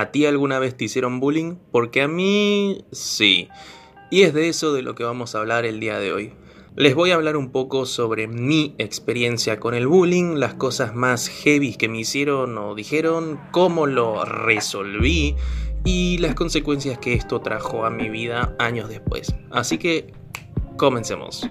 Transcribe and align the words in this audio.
¿A 0.00 0.12
ti 0.12 0.24
alguna 0.24 0.58
vez 0.58 0.78
te 0.78 0.84
hicieron 0.86 1.20
bullying? 1.20 1.56
Porque 1.70 2.00
a 2.00 2.08
mí 2.08 2.86
sí. 2.90 3.48
Y 4.10 4.22
es 4.22 4.32
de 4.32 4.48
eso 4.48 4.72
de 4.72 4.80
lo 4.80 4.94
que 4.94 5.04
vamos 5.04 5.34
a 5.34 5.40
hablar 5.40 5.66
el 5.66 5.78
día 5.78 5.98
de 5.98 6.10
hoy. 6.10 6.32
Les 6.74 6.94
voy 6.94 7.10
a 7.10 7.16
hablar 7.16 7.36
un 7.36 7.52
poco 7.52 7.84
sobre 7.84 8.26
mi 8.26 8.74
experiencia 8.78 9.60
con 9.60 9.74
el 9.74 9.86
bullying, 9.86 10.36
las 10.36 10.54
cosas 10.54 10.94
más 10.94 11.28
heavy 11.28 11.74
que 11.74 11.90
me 11.90 11.98
hicieron 11.98 12.56
o 12.56 12.74
dijeron, 12.74 13.38
cómo 13.50 13.86
lo 13.86 14.24
resolví 14.24 15.36
y 15.84 16.16
las 16.16 16.34
consecuencias 16.34 16.96
que 16.96 17.12
esto 17.12 17.42
trajo 17.42 17.84
a 17.84 17.90
mi 17.90 18.08
vida 18.08 18.56
años 18.58 18.88
después. 18.88 19.34
Así 19.50 19.76
que, 19.76 20.14
comencemos. 20.78 21.46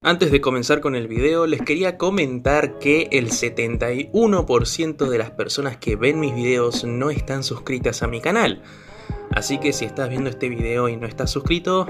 Antes 0.00 0.30
de 0.30 0.40
comenzar 0.40 0.80
con 0.80 0.94
el 0.94 1.08
video, 1.08 1.48
les 1.48 1.60
quería 1.60 1.98
comentar 1.98 2.78
que 2.78 3.08
el 3.10 3.30
71% 3.30 5.08
de 5.08 5.18
las 5.18 5.32
personas 5.32 5.76
que 5.76 5.96
ven 5.96 6.20
mis 6.20 6.36
videos 6.36 6.84
no 6.84 7.10
están 7.10 7.42
suscritas 7.42 8.04
a 8.04 8.06
mi 8.06 8.20
canal. 8.20 8.62
Así 9.32 9.58
que 9.58 9.72
si 9.72 9.86
estás 9.86 10.08
viendo 10.08 10.30
este 10.30 10.48
video 10.48 10.88
y 10.88 10.96
no 10.96 11.08
estás 11.08 11.32
suscrito, 11.32 11.88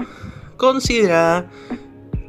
considera 0.57 1.51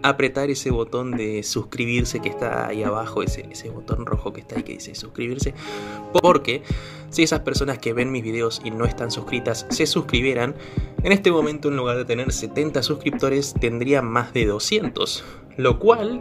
apretar 0.03 0.51
ese 0.51 0.71
botón 0.71 1.13
de 1.13 1.43
suscribirse 1.43 2.21
que 2.21 2.29
está 2.29 2.67
ahí 2.67 2.83
abajo, 2.83 3.23
ese, 3.23 3.47
ese 3.51 3.71
botón 3.71 4.07
rojo 4.07 4.33
que 4.33 4.41
está 4.41 4.57
ahí 4.57 4.63
que 4.63 4.73
dice 4.75 4.95
suscribirse. 4.95 5.55
Porque 6.23 6.63
si 7.11 7.23
esas 7.23 7.41
personas 7.41 7.79
que 7.79 7.93
ven 7.93 8.13
mis 8.13 8.23
videos 8.23 8.61
y 8.65 8.71
no 8.71 8.85
están 8.85 9.11
suscritas 9.11 9.67
se 9.71 9.87
suscribieran, 9.87 10.55
en 11.03 11.13
este 11.13 11.31
momento 11.31 11.69
en 11.69 11.77
lugar 11.77 11.97
de 11.97 12.05
tener 12.05 12.33
70 12.33 12.83
suscriptores 12.83 13.55
tendría 13.59 14.03
más 14.03 14.33
de 14.33 14.47
200 14.47 15.25
lo 15.61 15.79
cual 15.79 16.21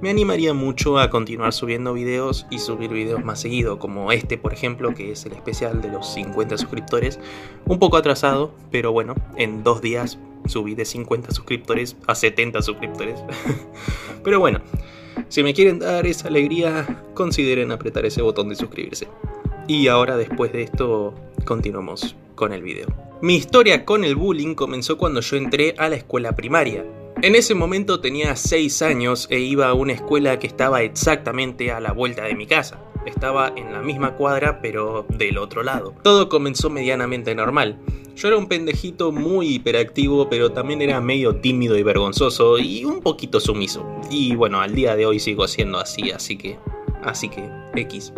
me 0.00 0.10
animaría 0.10 0.54
mucho 0.54 0.98
a 0.98 1.10
continuar 1.10 1.52
subiendo 1.52 1.92
videos 1.92 2.46
y 2.50 2.60
subir 2.60 2.90
videos 2.90 3.24
más 3.24 3.40
seguido, 3.40 3.78
como 3.78 4.12
este 4.12 4.38
por 4.38 4.52
ejemplo, 4.52 4.94
que 4.94 5.12
es 5.12 5.26
el 5.26 5.32
especial 5.32 5.82
de 5.82 5.88
los 5.88 6.08
50 6.14 6.56
suscriptores, 6.56 7.18
un 7.66 7.78
poco 7.78 7.96
atrasado, 7.96 8.52
pero 8.70 8.92
bueno, 8.92 9.14
en 9.36 9.64
dos 9.64 9.82
días 9.82 10.18
subí 10.48 10.74
de 10.74 10.84
50 10.84 11.32
suscriptores 11.32 11.96
a 12.06 12.14
70 12.14 12.62
suscriptores. 12.62 13.20
pero 14.24 14.40
bueno, 14.40 14.60
si 15.28 15.42
me 15.42 15.54
quieren 15.54 15.78
dar 15.78 16.06
esa 16.06 16.28
alegría, 16.28 17.02
consideren 17.14 17.72
apretar 17.72 18.06
ese 18.06 18.22
botón 18.22 18.48
de 18.48 18.56
suscribirse. 18.56 19.08
Y 19.66 19.88
ahora 19.88 20.16
después 20.16 20.52
de 20.52 20.62
esto, 20.62 21.14
continuamos 21.44 22.16
con 22.34 22.52
el 22.52 22.62
video. 22.62 22.88
Mi 23.20 23.34
historia 23.34 23.84
con 23.84 24.04
el 24.04 24.14
bullying 24.14 24.54
comenzó 24.54 24.96
cuando 24.96 25.20
yo 25.20 25.36
entré 25.36 25.74
a 25.76 25.88
la 25.88 25.96
escuela 25.96 26.36
primaria. 26.36 26.84
En 27.20 27.34
ese 27.34 27.54
momento 27.54 28.00
tenía 28.00 28.36
6 28.36 28.80
años 28.82 29.26
e 29.28 29.40
iba 29.40 29.66
a 29.68 29.74
una 29.74 29.92
escuela 29.92 30.38
que 30.38 30.46
estaba 30.46 30.82
exactamente 30.82 31.72
a 31.72 31.80
la 31.80 31.92
vuelta 31.92 32.24
de 32.24 32.36
mi 32.36 32.46
casa. 32.46 32.78
Estaba 33.06 33.52
en 33.56 33.72
la 33.72 33.80
misma 33.80 34.14
cuadra 34.14 34.60
pero 34.60 35.06
del 35.08 35.38
otro 35.38 35.62
lado. 35.62 35.94
Todo 36.02 36.28
comenzó 36.28 36.70
medianamente 36.70 37.34
normal. 37.34 37.78
Yo 38.16 38.28
era 38.28 38.36
un 38.36 38.48
pendejito 38.48 39.12
muy 39.12 39.54
hiperactivo 39.54 40.28
pero 40.28 40.52
también 40.52 40.82
era 40.82 41.00
medio 41.00 41.36
tímido 41.36 41.76
y 41.78 41.82
vergonzoso 41.82 42.58
y 42.58 42.84
un 42.84 43.00
poquito 43.00 43.40
sumiso. 43.40 43.86
Y 44.10 44.34
bueno, 44.34 44.60
al 44.60 44.74
día 44.74 44.96
de 44.96 45.06
hoy 45.06 45.20
sigo 45.20 45.46
siendo 45.48 45.78
así, 45.78 46.10
así 46.10 46.36
que... 46.36 46.58
Así 47.02 47.28
que... 47.28 47.48
X. 47.74 48.12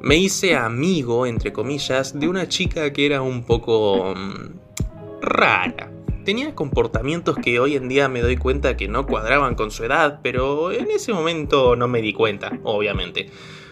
Me 0.00 0.16
hice 0.16 0.54
amigo, 0.54 1.26
entre 1.26 1.52
comillas, 1.52 2.18
de 2.18 2.28
una 2.28 2.48
chica 2.48 2.92
que 2.92 3.06
era 3.06 3.22
un 3.22 3.44
poco... 3.44 4.14
Mm, 4.14 5.20
rara 5.22 5.90
tenía 6.24 6.54
comportamientos 6.54 7.36
que 7.36 7.60
hoy 7.60 7.76
en 7.76 7.88
día 7.88 8.08
me 8.08 8.20
doy 8.20 8.36
cuenta 8.36 8.76
que 8.76 8.88
no 8.88 9.06
cuadraban 9.06 9.54
con 9.54 9.70
su 9.70 9.84
edad, 9.84 10.20
pero 10.22 10.72
en 10.72 10.90
ese 10.90 11.12
momento 11.12 11.76
no 11.76 11.86
me 11.86 12.02
di 12.02 12.12
cuenta, 12.12 12.58
obviamente. 12.64 13.30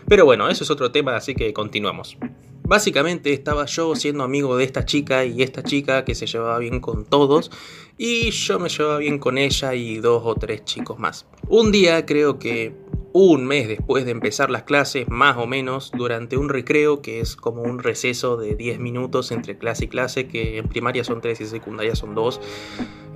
Pero 0.09 0.25
bueno, 0.25 0.49
eso 0.49 0.65
es 0.65 0.71
otro 0.71 0.91
tema, 0.91 1.17
así 1.17 1.35
que 1.35 1.53
continuamos. 1.53 2.17
Básicamente 2.65 3.33
estaba 3.33 3.67
yo 3.67 3.95
siendo 3.97 4.25
amigo 4.25 4.57
de 4.57 4.65
esta 4.65 4.85
chica 4.85 5.25
y 5.25 5.43
esta 5.43 5.63
chica 5.63 6.05
que 6.05 6.15
se 6.15 6.27
llevaba 6.27 6.59
bien 6.59 6.81
con 6.81 7.05
todos 7.05 7.51
y 7.99 8.31
yo 8.31 8.59
me 8.59 8.69
llevaba 8.69 8.99
bien 8.99 9.19
con 9.19 9.37
ella 9.37 9.75
y 9.75 9.99
dos 9.99 10.23
o 10.25 10.35
tres 10.37 10.65
chicos 10.65 10.99
más. 10.99 11.27
Un 11.49 11.73
día 11.73 12.07
creo 12.07 12.39
que 12.39 12.75
un 13.13 13.45
mes 13.45 13.69
después 13.69 14.05
de 14.05 14.13
empezar 14.13 14.51
las 14.51 14.63
clases, 14.63 15.09
más 15.09 15.37
o 15.37 15.47
menos, 15.47 15.93
durante 15.95 16.37
un 16.37 16.49
recreo, 16.49 17.03
que 17.03 17.21
es 17.21 17.37
como 17.37 17.63
un 17.63 17.79
receso 17.79 18.37
de 18.37 18.55
10 18.55 18.79
minutos 18.79 19.33
entre 19.33 19.59
clase 19.59 19.85
y 19.85 19.89
clase, 19.89 20.27
que 20.29 20.59
en 20.59 20.69
primaria 20.69 21.05
son 21.05 21.21
3 21.21 21.41
y 21.43 21.47
secundaria 21.47 21.95
son 21.95 22.15
2, 22.15 22.41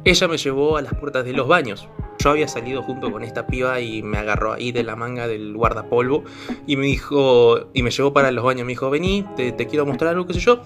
ella 0.04 0.28
me 0.28 0.36
llevó 0.36 0.76
a 0.76 0.82
las 0.82 0.94
puertas 0.94 1.24
de 1.24 1.32
los 1.32 1.48
baños. 1.48 1.88
Yo 2.19 2.31
había 2.31 2.49
salido 2.49 2.82
junto 2.82 3.10
con 3.12 3.22
esta 3.22 3.47
piba 3.47 3.81
y 3.81 4.03
me 4.03 4.19
agarró 4.19 4.53
ahí 4.53 4.72
de 4.72 4.82
la 4.82 4.97
manga 4.97 5.28
del 5.28 5.54
guardapolvo 5.54 6.25
y 6.66 6.77
me 6.77 6.87
dijo, 6.87 7.69
y 7.72 7.82
me 7.82 7.91
llevó 7.91 8.12
para 8.12 8.31
los 8.31 8.44
baños, 8.44 8.66
me 8.66 8.72
dijo, 8.72 8.91
vení, 8.91 9.25
te, 9.37 9.54
quiero 9.66 9.87
mostrar 9.87 10.10
algo, 10.10 10.27
qué 10.27 10.34
sé 10.34 10.41
yo, 10.41 10.62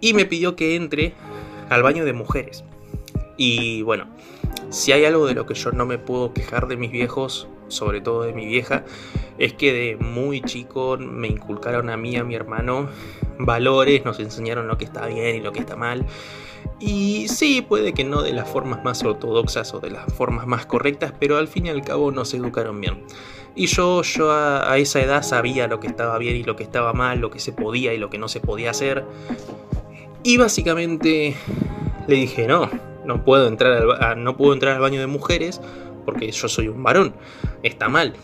y 0.00 0.14
me 0.14 0.24
pidió 0.24 0.56
que 0.56 0.76
entre 0.76 1.14
al 1.68 1.82
baño 1.82 2.04
de 2.04 2.12
mujeres. 2.12 2.64
Y 3.36 3.82
bueno, 3.82 4.06
si 4.70 4.92
hay 4.92 5.04
algo 5.04 5.26
de 5.26 5.34
lo 5.34 5.46
que 5.46 5.54
yo 5.54 5.72
no 5.72 5.86
me 5.86 5.98
puedo 5.98 6.32
quejar 6.32 6.66
de 6.68 6.76
mis 6.76 6.90
viejos, 6.90 7.48
sobre 7.68 8.00
todo 8.00 8.22
de 8.22 8.32
mi 8.32 8.46
vieja, 8.46 8.84
es 9.38 9.52
que 9.52 9.72
de 9.72 9.96
muy 9.96 10.40
chico 10.40 10.96
me 10.98 11.28
inculcaron 11.28 11.90
a 11.90 11.96
mí 11.96 12.16
a 12.16 12.24
mi 12.24 12.34
hermano 12.34 12.88
valores, 13.38 14.04
nos 14.04 14.18
enseñaron 14.18 14.66
lo 14.66 14.76
que 14.78 14.84
está 14.84 15.06
bien 15.06 15.36
y 15.36 15.40
lo 15.40 15.52
que 15.52 15.60
está 15.60 15.76
mal. 15.76 16.04
Y 16.80 17.26
sí, 17.28 17.62
puede 17.62 17.92
que 17.92 18.04
no 18.04 18.22
de 18.22 18.32
las 18.32 18.48
formas 18.48 18.84
más 18.84 19.02
ortodoxas 19.02 19.74
o 19.74 19.80
de 19.80 19.90
las 19.90 20.12
formas 20.12 20.46
más 20.46 20.64
correctas, 20.66 21.12
pero 21.18 21.36
al 21.36 21.48
fin 21.48 21.66
y 21.66 21.70
al 21.70 21.82
cabo 21.82 22.12
nos 22.12 22.32
educaron 22.34 22.80
bien. 22.80 23.02
Y 23.56 23.66
yo, 23.66 24.02
yo 24.02 24.30
a, 24.30 24.78
esa 24.78 25.00
edad 25.00 25.22
sabía 25.22 25.66
lo 25.66 25.80
que 25.80 25.88
estaba 25.88 26.16
bien 26.18 26.36
y 26.36 26.44
lo 26.44 26.54
que 26.54 26.62
estaba 26.62 26.92
mal, 26.92 27.18
lo 27.18 27.30
que 27.30 27.40
se 27.40 27.52
podía 27.52 27.92
y 27.92 27.98
lo 27.98 28.10
que 28.10 28.18
no 28.18 28.28
se 28.28 28.38
podía 28.38 28.70
hacer. 28.70 29.04
Y 30.22 30.36
básicamente 30.36 31.34
le 32.06 32.14
dije, 32.14 32.46
no, 32.46 32.70
no 33.04 33.24
puedo 33.24 33.48
entrar 33.48 33.82
al, 34.00 34.22
no 34.22 34.36
puedo 34.36 34.52
entrar 34.52 34.74
al 34.74 34.80
baño 34.80 35.00
de 35.00 35.08
mujeres 35.08 35.60
porque 36.04 36.30
yo 36.30 36.48
soy 36.48 36.68
un 36.68 36.82
varón. 36.84 37.14
Está 37.64 37.88
mal. 37.88 38.14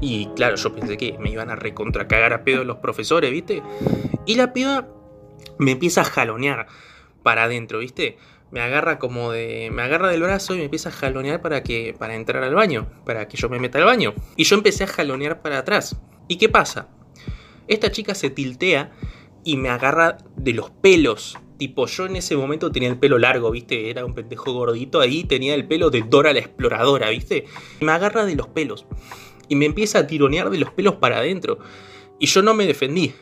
Y 0.00 0.26
claro, 0.34 0.56
yo 0.56 0.74
pensé 0.74 0.96
que 0.96 1.16
me 1.18 1.30
iban 1.30 1.50
a 1.50 1.54
recontra 1.54 2.08
cagar 2.08 2.32
a 2.32 2.42
pedo 2.42 2.64
los 2.64 2.78
profesores, 2.78 3.30
¿viste? 3.30 3.62
Y 4.26 4.34
la 4.34 4.52
piba 4.52 4.88
me 5.58 5.70
empieza 5.70 6.00
a 6.00 6.04
jalonear 6.04 6.66
para 7.22 7.44
adentro, 7.44 7.78
¿viste? 7.78 8.18
Me 8.50 8.60
agarra 8.60 8.98
como 8.98 9.32
de. 9.32 9.70
Me 9.72 9.82
agarra 9.82 10.08
del 10.08 10.22
brazo 10.22 10.54
y 10.54 10.58
me 10.58 10.64
empieza 10.64 10.90
a 10.90 10.92
jalonear 10.92 11.40
para 11.40 11.62
que. 11.62 11.94
para 11.98 12.14
entrar 12.14 12.42
al 12.44 12.54
baño. 12.54 12.86
Para 13.04 13.28
que 13.28 13.36
yo 13.36 13.48
me 13.48 13.58
meta 13.58 13.78
al 13.78 13.84
baño. 13.84 14.14
Y 14.36 14.44
yo 14.44 14.56
empecé 14.56 14.84
a 14.84 14.88
jalonear 14.88 15.40
para 15.40 15.58
atrás. 15.58 15.96
¿Y 16.28 16.36
qué 16.36 16.48
pasa? 16.48 16.88
Esta 17.68 17.90
chica 17.90 18.14
se 18.14 18.30
tiltea 18.30 18.92
y 19.44 19.56
me 19.56 19.70
agarra 19.70 20.18
de 20.36 20.52
los 20.52 20.70
pelos 20.70 21.38
Tipo, 21.62 21.86
yo 21.86 22.06
en 22.06 22.16
ese 22.16 22.36
momento 22.36 22.72
tenía 22.72 22.88
el 22.88 22.98
pelo 22.98 23.18
largo, 23.18 23.52
¿viste? 23.52 23.88
Era 23.88 24.04
un 24.04 24.14
pendejo 24.14 24.52
gordito 24.52 25.00
ahí, 25.00 25.22
tenía 25.22 25.54
el 25.54 25.64
pelo 25.64 25.90
de 25.90 26.02
Dora 26.02 26.32
la 26.32 26.40
exploradora, 26.40 27.08
¿viste? 27.10 27.44
Me 27.80 27.92
agarra 27.92 28.24
de 28.24 28.34
los 28.34 28.48
pelos 28.48 28.84
y 29.48 29.54
me 29.54 29.66
empieza 29.66 30.00
a 30.00 30.06
tironear 30.08 30.50
de 30.50 30.58
los 30.58 30.72
pelos 30.72 30.96
para 30.96 31.18
adentro. 31.18 31.60
Y 32.18 32.26
yo 32.26 32.42
no 32.42 32.54
me 32.54 32.66
defendí. 32.66 33.14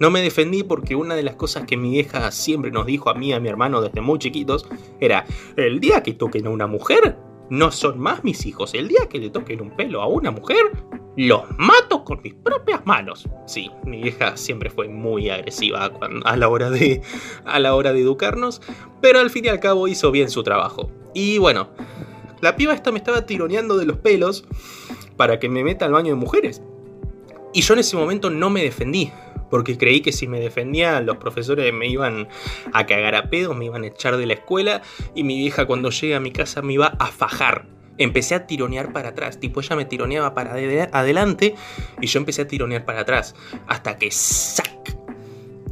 No 0.00 0.10
me 0.10 0.22
defendí 0.22 0.62
porque 0.62 0.96
una 0.96 1.14
de 1.14 1.22
las 1.22 1.34
cosas 1.34 1.64
que 1.66 1.76
mi 1.76 1.90
vieja 1.90 2.30
siempre 2.30 2.70
nos 2.70 2.86
dijo 2.86 3.10
a 3.10 3.14
mí 3.14 3.28
y 3.28 3.32
a 3.34 3.40
mi 3.40 3.50
hermano 3.50 3.82
desde 3.82 4.00
muy 4.00 4.18
chiquitos 4.18 4.66
era, 4.98 5.26
el 5.56 5.78
día 5.78 6.02
que 6.02 6.14
toquen 6.14 6.46
a 6.46 6.50
una 6.50 6.66
mujer, 6.66 7.18
no 7.50 7.70
son 7.70 7.98
más 7.98 8.24
mis 8.24 8.46
hijos. 8.46 8.72
El 8.72 8.88
día 8.88 9.10
que 9.10 9.18
le 9.18 9.28
toquen 9.28 9.60
un 9.60 9.76
pelo 9.76 10.00
a 10.00 10.06
una 10.06 10.30
mujer, 10.30 10.72
los 11.16 11.42
mato 11.58 12.02
con 12.02 12.22
mis 12.22 12.32
propias 12.32 12.86
manos. 12.86 13.28
Sí, 13.46 13.70
mi 13.84 14.02
vieja 14.02 14.38
siempre 14.38 14.70
fue 14.70 14.88
muy 14.88 15.28
agresiva 15.28 15.92
a 16.24 16.36
la 16.38 16.48
hora 16.48 16.70
de, 16.70 17.02
a 17.44 17.58
la 17.58 17.74
hora 17.74 17.92
de 17.92 18.00
educarnos, 18.00 18.62
pero 19.02 19.18
al 19.18 19.28
fin 19.28 19.44
y 19.44 19.48
al 19.48 19.60
cabo 19.60 19.86
hizo 19.86 20.10
bien 20.10 20.30
su 20.30 20.42
trabajo. 20.42 20.90
Y 21.12 21.36
bueno, 21.36 21.68
la 22.40 22.56
piba 22.56 22.72
esta 22.72 22.90
me 22.90 22.98
estaba 22.98 23.26
tironeando 23.26 23.76
de 23.76 23.84
los 23.84 23.98
pelos 23.98 24.46
para 25.18 25.38
que 25.38 25.50
me 25.50 25.62
meta 25.62 25.84
al 25.84 25.92
baño 25.92 26.14
de 26.14 26.20
mujeres. 26.20 26.62
Y 27.52 27.60
yo 27.60 27.74
en 27.74 27.80
ese 27.80 27.96
momento 27.96 28.30
no 28.30 28.48
me 28.48 28.62
defendí, 28.62 29.12
porque 29.50 29.76
creí 29.76 30.00
que 30.00 30.12
si 30.12 30.26
me 30.26 30.40
defendía 30.40 31.00
los 31.00 31.16
profesores 31.18 31.72
me 31.72 31.88
iban 31.88 32.28
a 32.72 32.86
cagar 32.86 33.14
a 33.14 33.28
pedos, 33.28 33.56
me 33.56 33.66
iban 33.66 33.84
a 33.84 33.88
echar 33.88 34.16
de 34.16 34.26
la 34.26 34.34
escuela 34.34 34.82
y 35.14 35.24
mi 35.24 35.36
vieja 35.36 35.66
cuando 35.66 35.90
llegue 35.90 36.14
a 36.14 36.20
mi 36.20 36.30
casa 36.30 36.62
me 36.62 36.74
iba 36.74 36.86
a 36.86 37.06
fajar 37.06 37.66
empecé 37.98 38.34
a 38.34 38.46
tironear 38.46 38.92
para 38.92 39.10
atrás. 39.10 39.38
Tipo, 39.38 39.60
ella 39.60 39.76
me 39.76 39.84
tironeaba 39.84 40.34
para 40.34 40.54
adelante 40.54 41.54
y 42.00 42.06
yo 42.06 42.18
empecé 42.18 42.42
a 42.42 42.48
tironear 42.48 42.84
para 42.84 43.00
atrás. 43.00 43.34
Hasta 43.66 43.98
que 43.98 44.10
¡sac! 44.10 44.96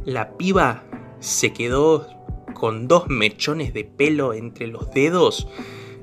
La 0.05 0.37
piba 0.37 0.83
se 1.19 1.53
quedó 1.53 2.07
con 2.53 2.87
dos 2.87 3.07
mechones 3.07 3.73
de 3.73 3.83
pelo 3.83 4.33
entre 4.33 4.67
los 4.67 4.91
dedos 4.91 5.47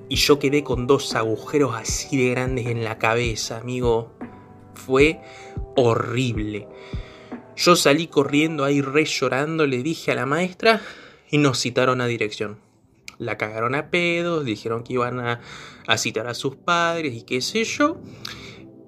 y 0.08 0.17
yo 0.17 0.38
quedé 0.38 0.62
con 0.62 0.87
dos 0.87 1.14
agujeros 1.14 1.75
así 1.75 2.17
de 2.17 2.31
grandes 2.31 2.67
en 2.67 2.84
la 2.84 2.99
cabeza, 2.99 3.58
amigo. 3.58 4.12
Fue 4.75 5.20
horrible. 5.76 6.69
Yo 7.56 7.74
salí 7.74 8.06
corriendo 8.06 8.64
ahí 8.64 8.82
re 8.82 9.06
llorando, 9.06 9.66
le 9.66 9.82
dije 9.82 10.12
a 10.12 10.14
la 10.14 10.26
maestra 10.26 10.82
y 11.30 11.38
nos 11.38 11.58
citaron 11.58 12.00
a 12.00 12.06
dirección. 12.06 12.58
la 13.18 13.38
cagaron 13.38 13.74
a 13.74 13.90
pedos, 13.90 14.44
dijeron 14.44 14.82
que 14.84 14.92
iban 14.92 15.20
a, 15.20 15.40
citar 15.96 16.26
a 16.26 16.34
sus 16.34 16.54
padres 16.56 17.14
y 17.14 17.22
qué 17.22 17.40
sé 17.40 17.64
yo. 17.64 17.98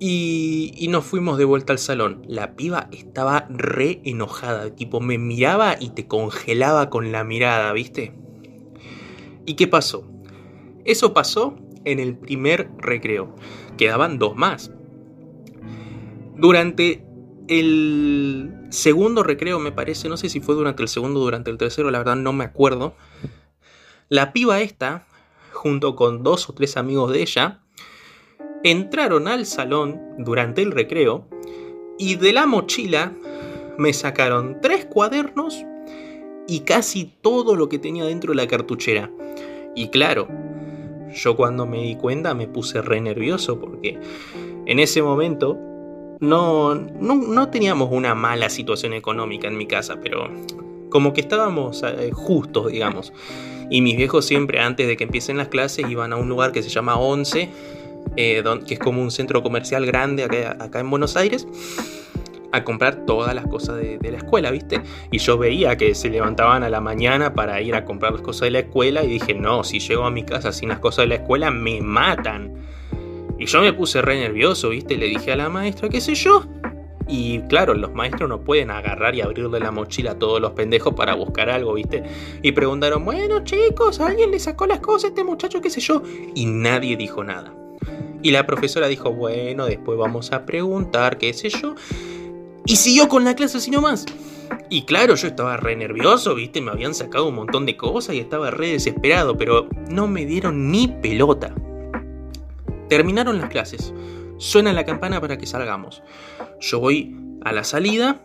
Y, 0.00 0.74
y, 0.76 0.88
nos 0.88 1.06
fuimos 1.06 1.38
de 1.38 1.44
vuelta 1.44 1.72
al 1.72 1.78
salón. 1.78 2.22
La 2.28 2.54
piba 2.54 2.88
estaba 2.92 3.46
re 3.48 4.00
enojada, 4.04 4.74
tipo 4.76 5.00
me 5.00 5.18
miraba 5.18 5.76
y 5.80 5.88
te 5.88 6.06
congelaba 6.06 6.88
con 6.90 7.10
la 7.10 7.24
mirada, 7.24 7.72
¿viste? 7.72 8.12
¿Y 9.44 9.54
qué 9.54 9.66
pasó? 9.66 10.06
Eso 10.84 11.14
pasó 11.14 11.56
en 11.84 11.98
el 11.98 12.16
primer 12.16 12.70
recreo. 12.78 13.34
Quedaban 13.76 14.18
dos 14.18 14.36
más. 14.36 14.70
Durante 16.36 17.02
el 17.48 18.57
segundo 18.70 19.22
recreo, 19.22 19.58
me 19.58 19.72
parece, 19.72 20.08
no 20.08 20.16
sé 20.16 20.28
si 20.28 20.40
fue 20.40 20.54
durante 20.54 20.82
el 20.82 20.88
segundo 20.88 21.20
o 21.20 21.24
durante 21.24 21.50
el 21.50 21.58
tercero, 21.58 21.90
la 21.90 21.98
verdad 21.98 22.16
no 22.16 22.32
me 22.32 22.44
acuerdo. 22.44 22.94
La 24.08 24.32
piba 24.32 24.60
esta, 24.60 25.06
junto 25.52 25.96
con 25.96 26.22
dos 26.22 26.48
o 26.48 26.54
tres 26.54 26.76
amigos 26.76 27.12
de 27.12 27.22
ella, 27.22 27.60
entraron 28.64 29.28
al 29.28 29.46
salón 29.46 30.00
durante 30.18 30.62
el 30.62 30.72
recreo 30.72 31.28
y 31.98 32.16
de 32.16 32.32
la 32.32 32.46
mochila 32.46 33.12
me 33.76 33.92
sacaron 33.92 34.58
tres 34.60 34.86
cuadernos 34.86 35.64
y 36.46 36.60
casi 36.60 37.12
todo 37.20 37.54
lo 37.54 37.68
que 37.68 37.78
tenía 37.78 38.04
dentro 38.04 38.32
de 38.32 38.36
la 38.36 38.48
cartuchera. 38.48 39.10
Y 39.74 39.88
claro, 39.88 40.28
yo 41.12 41.36
cuando 41.36 41.66
me 41.66 41.82
di 41.82 41.96
cuenta 41.96 42.34
me 42.34 42.48
puse 42.48 42.82
re 42.82 43.00
nervioso 43.00 43.60
porque 43.60 43.98
en 44.66 44.78
ese 44.78 45.02
momento 45.02 45.58
no, 46.20 46.74
no, 46.74 47.48
teníamos 47.50 47.88
una 47.92 48.14
mala 48.14 48.50
situación 48.50 48.92
económica 48.92 49.48
en 49.48 49.56
mi 49.56 49.66
casa, 49.66 49.98
pero 50.02 50.28
como 50.90 51.12
que 51.12 51.20
estábamos 51.20 51.82
eh, 51.82 52.10
justos, 52.12 52.72
digamos. 52.72 53.12
Y 53.70 53.82
mis 53.82 53.96
viejos 53.96 54.24
siempre 54.24 54.60
antes 54.60 54.86
de 54.86 54.96
que 54.96 55.04
empiecen 55.04 55.36
las 55.36 55.48
clases 55.48 55.88
iban 55.88 56.12
a 56.12 56.16
un 56.16 56.28
lugar 56.28 56.52
que 56.52 56.62
se 56.62 56.70
llama 56.70 56.96
Once, 56.96 57.48
eh, 58.16 58.42
que 58.66 58.74
es 58.74 58.80
como 58.80 59.02
un 59.02 59.10
centro 59.10 59.42
comercial 59.42 59.84
grande 59.86 60.24
acá, 60.24 60.56
acá 60.58 60.80
en 60.80 60.90
Buenos 60.90 61.16
Aires 61.16 61.46
a 62.52 62.64
comprar 62.64 63.06
todas 63.06 63.34
las 63.34 63.46
cosas 63.46 63.76
de, 63.76 63.98
la 64.10 64.16
escuela, 64.16 64.50
¿viste? 64.50 64.80
Y 65.10 65.18
yo 65.18 65.38
veía 65.38 65.76
que 65.76 65.94
se 65.94 66.08
levantaban 66.08 66.62
a 66.62 66.68
la 66.68 66.80
mañana 66.80 67.34
para 67.34 67.60
ir 67.60 67.74
a 67.74 67.84
comprar 67.84 68.12
las 68.12 68.22
cosas 68.22 68.42
de 68.42 68.50
la 68.52 68.58
escuela 68.60 69.04
y 69.04 69.08
dije, 69.08 69.34
no, 69.34 69.64
si 69.64 69.80
llego 69.80 70.04
a 70.04 70.10
mi 70.10 70.24
casa 70.24 70.52
sin 70.52 70.70
las 70.70 70.78
cosas 70.78 71.04
de 71.04 71.08
la 71.08 71.14
escuela, 71.16 71.50
me 71.50 71.80
matan. 71.80 72.54
Y 73.38 73.46
yo 73.46 73.60
me 73.60 73.72
puse 73.72 74.02
re 74.02 74.18
nervioso, 74.18 74.70
¿viste? 74.70 74.96
Le 74.96 75.06
dije 75.06 75.32
a 75.32 75.36
la 75.36 75.48
maestra, 75.48 75.88
qué 75.88 76.00
sé 76.00 76.14
yo. 76.14 76.44
Y 77.08 77.40
claro, 77.48 77.72
los 77.72 77.92
maestros 77.94 78.28
no 78.28 78.40
pueden 78.42 78.70
agarrar 78.70 79.14
y 79.14 79.22
abrirle 79.22 79.60
la 79.60 79.70
mochila 79.70 80.12
a 80.12 80.18
todos 80.18 80.40
los 80.40 80.52
pendejos 80.52 80.92
para 80.94 81.14
buscar 81.14 81.48
algo, 81.48 81.72
¿viste? 81.72 82.02
Y 82.42 82.52
preguntaron, 82.52 83.04
bueno 83.04 83.42
chicos, 83.44 83.98
¿alguien 84.00 84.30
le 84.30 84.38
sacó 84.38 84.66
las 84.66 84.80
cosas 84.80 85.04
a 85.04 85.08
este 85.08 85.24
muchacho, 85.24 85.62
qué 85.62 85.70
sé 85.70 85.80
yo? 85.80 86.02
Y 86.34 86.44
nadie 86.44 86.96
dijo 86.96 87.24
nada. 87.24 87.54
Y 88.22 88.30
la 88.30 88.46
profesora 88.46 88.88
dijo, 88.88 89.12
bueno, 89.12 89.64
después 89.66 89.96
vamos 89.98 90.32
a 90.32 90.44
preguntar, 90.44 91.16
qué 91.16 91.32
sé 91.32 91.48
yo. 91.48 91.74
Y 92.66 92.76
siguió 92.76 93.08
con 93.08 93.24
la 93.24 93.34
clase 93.34 93.56
así 93.56 93.70
nomás. 93.70 94.04
Y 94.68 94.82
claro, 94.82 95.14
yo 95.14 95.28
estaba 95.28 95.56
re 95.56 95.76
nervioso, 95.76 96.34
viste, 96.34 96.60
me 96.60 96.72
habían 96.72 96.94
sacado 96.94 97.28
un 97.28 97.36
montón 97.36 97.64
de 97.64 97.76
cosas 97.76 98.16
y 98.16 98.18
estaba 98.18 98.50
re 98.50 98.72
desesperado, 98.72 99.38
pero 99.38 99.68
no 99.88 100.08
me 100.08 100.26
dieron 100.26 100.70
ni 100.70 100.88
pelota. 100.88 101.54
Terminaron 102.88 103.38
las 103.38 103.50
clases. 103.50 103.92
Suena 104.38 104.72
la 104.72 104.84
campana 104.84 105.20
para 105.20 105.38
que 105.38 105.46
salgamos. 105.46 106.02
Yo 106.60 106.80
voy 106.80 107.16
a 107.42 107.52
la 107.52 107.64
salida 107.64 108.20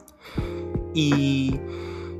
y 0.94 1.60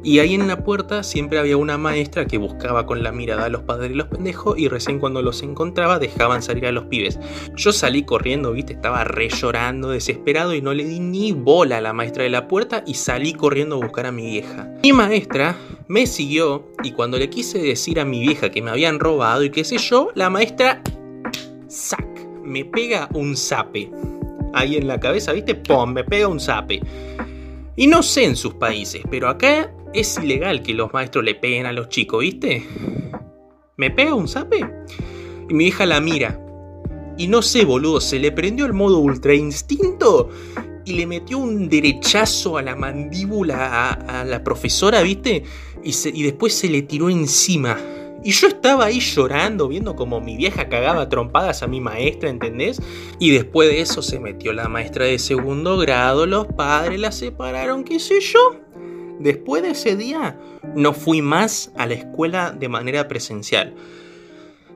y 0.06 0.20
ahí 0.20 0.34
en 0.34 0.50
la 0.50 0.66
puerta 0.66 1.02
siempre 1.02 1.40
había 1.40 1.56
una 1.56 1.78
maestra 1.78 2.26
que 2.26 2.38
buscaba 2.38 2.86
con 2.86 3.04
la 3.04 3.14
mirada 3.14 3.46
a 3.46 3.50
los 3.50 3.62
padres 3.62 3.92
y 3.92 3.94
los 3.94 4.08
pendejos 4.08 4.60
y 4.60 4.68
recién 4.68 5.00
cuando 5.00 5.22
los 5.22 5.42
encontraba 5.44 5.98
dejaban 5.98 6.44
salir 6.44 6.66
a 6.66 6.74
los 6.74 6.86
pibes. 6.86 7.20
Yo 7.56 7.72
salí 7.72 8.04
corriendo, 8.04 8.52
viste, 8.52 8.74
estaba 8.74 9.06
re 9.06 9.30
llorando, 9.30 9.92
desesperado 9.92 10.54
y 10.54 10.62
no 10.62 10.74
le 10.74 10.84
di 10.84 11.00
ni 11.00 11.32
bola 11.32 11.78
a 11.78 11.82
la 11.82 11.94
maestra 11.94 12.24
de 12.24 12.30
la 12.30 12.50
puerta 12.50 12.84
y 12.86 12.96
salí 12.96 13.34
corriendo 13.34 13.78
a 13.78 13.86
buscar 13.86 14.06
a 14.06 14.12
mi 14.12 14.26
vieja. 14.26 14.70
Mi 14.84 14.92
maestra 14.92 15.56
me 15.88 16.06
siguió 16.06 16.68
y 16.84 16.92
cuando 16.92 17.18
le 17.18 17.30
quise 17.30 17.60
decir 17.60 18.02
a 18.02 18.06
mi 18.06 18.20
vieja 18.20 18.52
que 18.52 18.62
me 18.62 18.72
habían 18.72 19.00
robado 19.00 19.46
y 19.46 19.52
qué 19.52 19.64
sé 19.64 19.78
yo, 19.78 20.10
la 20.16 20.30
maestra, 20.30 20.82
sac, 21.70 22.06
me 22.44 22.66
pega 22.66 23.10
un 23.14 23.36
zape. 23.36 23.90
Ahí 24.54 24.76
en 24.76 24.88
la 24.88 25.00
cabeza, 25.00 25.34
viste, 25.34 25.56
pum, 25.56 25.94
me 25.94 26.04
pega 26.04 26.28
un 26.28 26.40
zape. 26.40 26.82
Y 27.76 27.88
no 27.88 28.04
sé 28.04 28.26
en 28.26 28.36
sus 28.36 28.54
países, 28.54 29.02
pero 29.10 29.28
acá 29.28 29.74
es 29.94 30.18
ilegal 30.22 30.62
que 30.62 30.74
los 30.74 30.94
maestros 30.94 31.24
le 31.24 31.36
peguen 31.36 31.66
a 31.66 31.74
los 31.74 31.90
chicos, 31.90 32.22
¿viste? 32.22 32.64
¿Me 33.78 33.90
pega 33.90 34.14
un 34.14 34.28
zape? 34.28 34.60
Y 35.50 35.54
mi 35.54 35.66
hija 35.68 35.86
la 35.86 36.00
mira. 36.00 36.40
Y 37.18 37.28
no 37.28 37.42
sé, 37.42 37.66
boludo, 37.66 38.00
se 38.02 38.20
le 38.20 38.32
prendió 38.32 38.66
el 38.66 38.74
modo 38.74 39.00
ultra 39.00 39.34
instinto 39.34 40.30
y 40.86 40.94
le 40.94 41.08
metió 41.08 41.38
un 41.38 41.70
derechazo 41.70 42.58
a 42.58 42.62
la 42.62 42.76
mandíbula 42.76 43.90
a, 43.90 44.24
la 44.24 44.44
profesora, 44.44 45.02
¿viste? 45.02 45.44
Y, 45.84 45.94
y 46.14 46.24
después 46.24 46.54
se 46.54 46.70
le 46.70 46.82
tiró 46.84 47.10
encima. 47.10 47.78
Y 48.24 48.32
yo 48.32 48.48
estaba 48.48 48.86
ahí 48.86 49.00
llorando, 49.00 49.68
viendo 49.68 49.96
como 49.96 50.22
mi 50.22 50.38
vieja 50.38 50.70
cagaba 50.70 51.10
trompadas 51.10 51.62
a 51.62 51.68
mi 51.68 51.82
maestra, 51.82 52.30
¿entendés? 52.30 52.82
Y 53.20 53.32
después 53.32 53.70
de 53.70 53.82
eso 53.82 54.02
se 54.02 54.20
metió 54.20 54.54
la 54.54 54.70
maestra 54.70 55.06
de 55.06 55.20
segundo 55.20 55.78
grado, 55.78 56.26
los 56.26 56.48
padres 56.48 57.00
la 57.00 57.12
separaron, 57.12 57.84
qué 57.84 58.00
sé 58.00 58.22
yo. 58.22 58.56
Después 59.20 59.62
de 59.62 59.72
ese 59.72 59.96
día 59.96 60.40
no 60.76 60.94
fui 60.94 61.22
más 61.22 61.72
a 61.78 61.86
la 61.86 61.96
escuela 61.96 62.52
de 62.52 62.70
manera 62.70 63.08
presencial. 63.08 63.76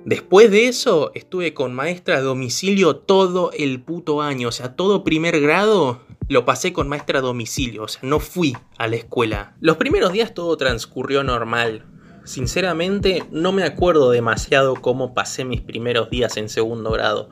Después 0.05 0.51
de 0.51 0.67
eso 0.67 1.11
estuve 1.15 1.53
con 1.53 1.73
maestra 1.73 2.17
a 2.17 2.21
domicilio 2.21 2.95
todo 2.95 3.51
el 3.51 3.81
puto 3.81 4.21
año, 4.21 4.49
o 4.49 4.51
sea, 4.53 4.75
todo 4.75 5.03
primer 5.03 5.39
grado 5.41 5.99
lo 6.29 6.45
pasé 6.45 6.73
con 6.73 6.87
maestra 6.87 7.19
a 7.19 7.21
domicilio, 7.21 7.83
o 7.83 7.87
sea, 7.87 8.01
no 8.03 8.19
fui 8.19 8.55
a 8.77 8.87
la 8.87 8.97
escuela. 8.97 9.55
Los 9.59 9.77
primeros 9.77 10.13
días 10.13 10.33
todo 10.33 10.55
transcurrió 10.57 11.23
normal. 11.23 11.85
Sinceramente 12.27 13.23
no 13.31 13.53
me 13.53 13.63
acuerdo 13.63 14.11
demasiado 14.11 14.75
cómo 14.75 15.13
pasé 15.13 15.45
mis 15.45 15.61
primeros 15.61 16.09
días 16.09 16.35
en 16.35 16.49
segundo 16.49 16.91
grado. 16.91 17.29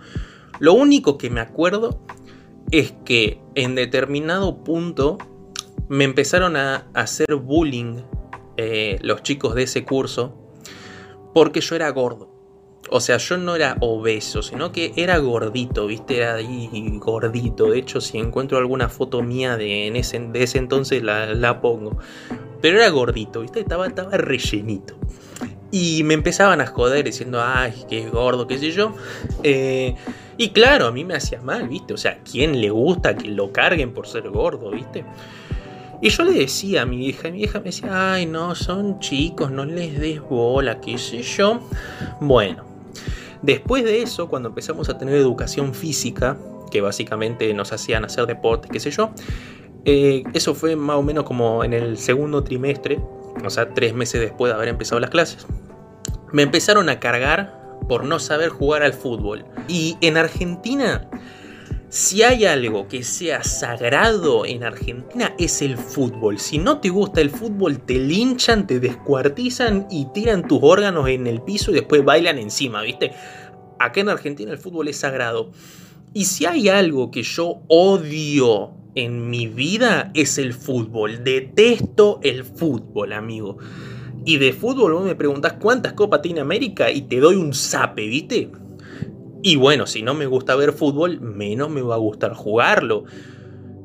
Lo 0.60 0.74
único 0.74 1.18
que 1.18 1.30
me 1.30 1.42
acuerdo 1.42 2.00
es 2.72 2.94
que 3.04 3.42
en 3.56 3.76
determinado 3.76 4.64
punto 4.64 5.18
me 5.90 6.06
empezaron 6.06 6.56
a 6.56 6.88
hacer 6.94 7.36
bullying 7.36 8.04
eh, 8.56 8.98
los 9.02 9.22
chicos 9.22 9.54
de 9.54 9.64
ese 9.64 9.84
curso 9.84 10.34
porque 11.34 11.60
yo 11.60 11.76
era 11.76 11.90
gordo. 11.90 12.30
O 12.90 13.02
sea, 13.02 13.18
yo 13.18 13.36
no 13.36 13.58
era 13.58 13.76
obeso, 13.82 14.42
sino 14.42 14.72
que 14.72 14.94
era 14.96 15.18
gordito, 15.18 15.88
¿viste? 15.88 16.20
Era 16.20 16.36
ahí 16.36 16.70
gordito. 17.02 17.72
De 17.72 17.80
hecho, 17.80 18.00
si 18.00 18.18
encuentro 18.18 18.58
alguna 18.58 18.88
foto 18.88 19.22
mía 19.22 19.58
de, 19.58 19.92
de 19.92 20.44
ese 20.44 20.58
entonces, 20.58 21.04
la, 21.04 21.60
pongo. 21.62 21.98
Pero 22.66 22.80
era 22.80 22.90
gordito, 22.90 23.42
¿viste? 23.42 23.60
Estaba, 23.60 23.86
estaba 23.86 24.18
rellenito. 24.18 24.96
Y 25.70 26.02
me 26.02 26.16
empezaban 26.16 26.62
a 26.62 26.66
joder 26.66 27.06
diciendo, 27.06 27.40
ay, 27.40 27.86
qué 27.88 28.10
gordo, 28.10 28.48
qué 28.48 28.58
sé 28.58 28.72
yo. 28.72 28.92
Eh, 29.44 29.94
y 30.36 30.50
claro, 30.50 30.88
a 30.88 30.92
mí 30.92 31.06
me 31.06 31.14
hacía 31.14 31.40
mal, 31.42 31.70
¿viste? 31.70 31.94
O 31.94 31.98
sea, 31.98 32.22
¿quién 32.24 32.60
le 32.60 32.72
gusta 32.72 33.16
que 33.16 33.28
lo 33.28 33.52
carguen 33.52 33.94
por 33.94 34.08
ser 34.08 34.32
gordo, 34.32 34.72
¿viste? 34.72 35.06
Y 36.02 36.10
yo 36.10 36.24
le 36.24 36.32
decía 36.32 36.82
a 36.82 36.86
mi 36.88 36.98
vieja, 36.98 37.30
mi 37.30 37.38
vieja 37.38 37.60
me 37.60 37.66
decía, 37.66 38.14
ay 38.14 38.26
no, 38.26 38.56
son 38.56 38.98
chicos, 38.98 39.52
no 39.52 39.64
les 39.64 40.00
des 40.00 40.20
bola, 40.20 40.82
qué 40.82 40.98
sé 40.98 41.22
yo. 41.22 41.60
Bueno, 42.20 42.64
después 43.44 43.84
de 43.84 44.02
eso, 44.02 44.28
cuando 44.28 44.50
empezamos 44.50 44.90
a 44.90 44.98
tener 44.98 45.14
educación 45.14 45.76
física, 45.76 46.36
que 46.72 46.82
básicamente 46.82 47.54
nos 47.54 47.72
hacían 47.72 48.06
hacer 48.06 48.26
deporte, 48.26 48.70
qué 48.72 48.80
sé 48.80 48.90
yo, 48.90 49.12
eh, 49.86 50.24
eso 50.34 50.56
fue 50.56 50.76
más 50.76 50.98
o 50.98 51.04
menos 51.04 51.24
como 51.24 51.64
en 51.64 51.74
el 51.74 51.98
segundo 51.98 52.44
trimestre, 52.44 53.00
o 53.44 53.50
sea, 53.50 53.70
tres 53.70 53.94
meses 53.94 54.22
después 54.22 54.52
de 54.52 54.56
haber 54.56 54.70
empezado 54.70 55.00
las 55.00 55.10
clases. 55.10 55.46
Me 56.32 56.42
empezaron 56.42 56.90
a 56.90 57.00
cargar 57.00 57.78
por 57.88 58.04
no 58.04 58.20
saber 58.20 58.50
jugar 58.50 58.84
al 58.84 58.94
fútbol. 58.94 59.46
Y 59.68 59.98
en 60.02 60.18
Argentina 60.18 61.08
si 61.96 62.24
hay 62.24 62.44
algo 62.44 62.90
que 62.90 63.04
sea 63.04 63.42
sagrado 63.46 64.46
en 64.46 64.66
Argentina 64.66 65.34
es 65.40 65.62
el 65.62 65.78
fútbol. 65.78 66.40
Si 66.40 66.58
no 66.58 66.82
te 66.82 66.90
gusta 66.90 67.22
el 67.22 67.30
fútbol, 67.30 67.80
te 67.80 67.94
linchan, 67.94 68.68
te 68.68 68.82
descuartizan 68.82 69.88
y 69.90 70.06
tiran 70.12 70.46
tus 70.46 70.60
órganos 70.62 71.08
en 71.08 71.26
el 71.26 71.42
piso 71.42 71.72
y 71.72 71.76
después 71.76 72.04
bailan 72.04 72.38
encima, 72.38 72.82
¿viste? 72.82 73.14
Acá 73.80 74.02
en 74.02 74.10
Argentina 74.10 74.52
el 74.52 74.58
fútbol 74.58 74.90
es 74.90 74.98
sagrado. 74.98 75.52
Y 76.14 76.26
si 76.26 76.46
hay 76.46 76.68
algo 76.68 77.12
que 77.12 77.24
yo 77.24 77.62
odio 77.70 78.74
en 78.96 79.30
mi 79.30 79.48
vida 79.48 80.12
es 80.14 80.38
el 80.38 80.54
fútbol. 80.54 81.24
Detesto 81.24 82.20
el 82.24 82.44
fútbol, 82.44 83.14
amigo. 83.14 83.58
Y 84.26 84.38
de 84.38 84.54
fútbol 84.54 84.94
vos 84.94 85.06
me 85.06 85.16
preguntás 85.16 85.54
cuántas 85.54 85.94
copas 85.94 86.22
tiene 86.22 86.40
América 86.40 86.90
y 86.90 87.04
te 87.04 87.20
doy 87.20 87.36
un 87.36 87.54
zape, 87.54 88.08
¿viste? 88.08 88.50
Y 89.44 89.58
bueno, 89.58 89.86
si 89.86 90.02
no 90.02 90.16
me 90.16 90.26
gusta 90.26 90.56
ver 90.56 90.72
fútbol, 90.72 91.22
menos 91.22 91.70
me 91.70 91.82
va 91.82 91.96
a 91.96 92.00
gustar 92.00 92.34
jugarlo. 92.34 93.04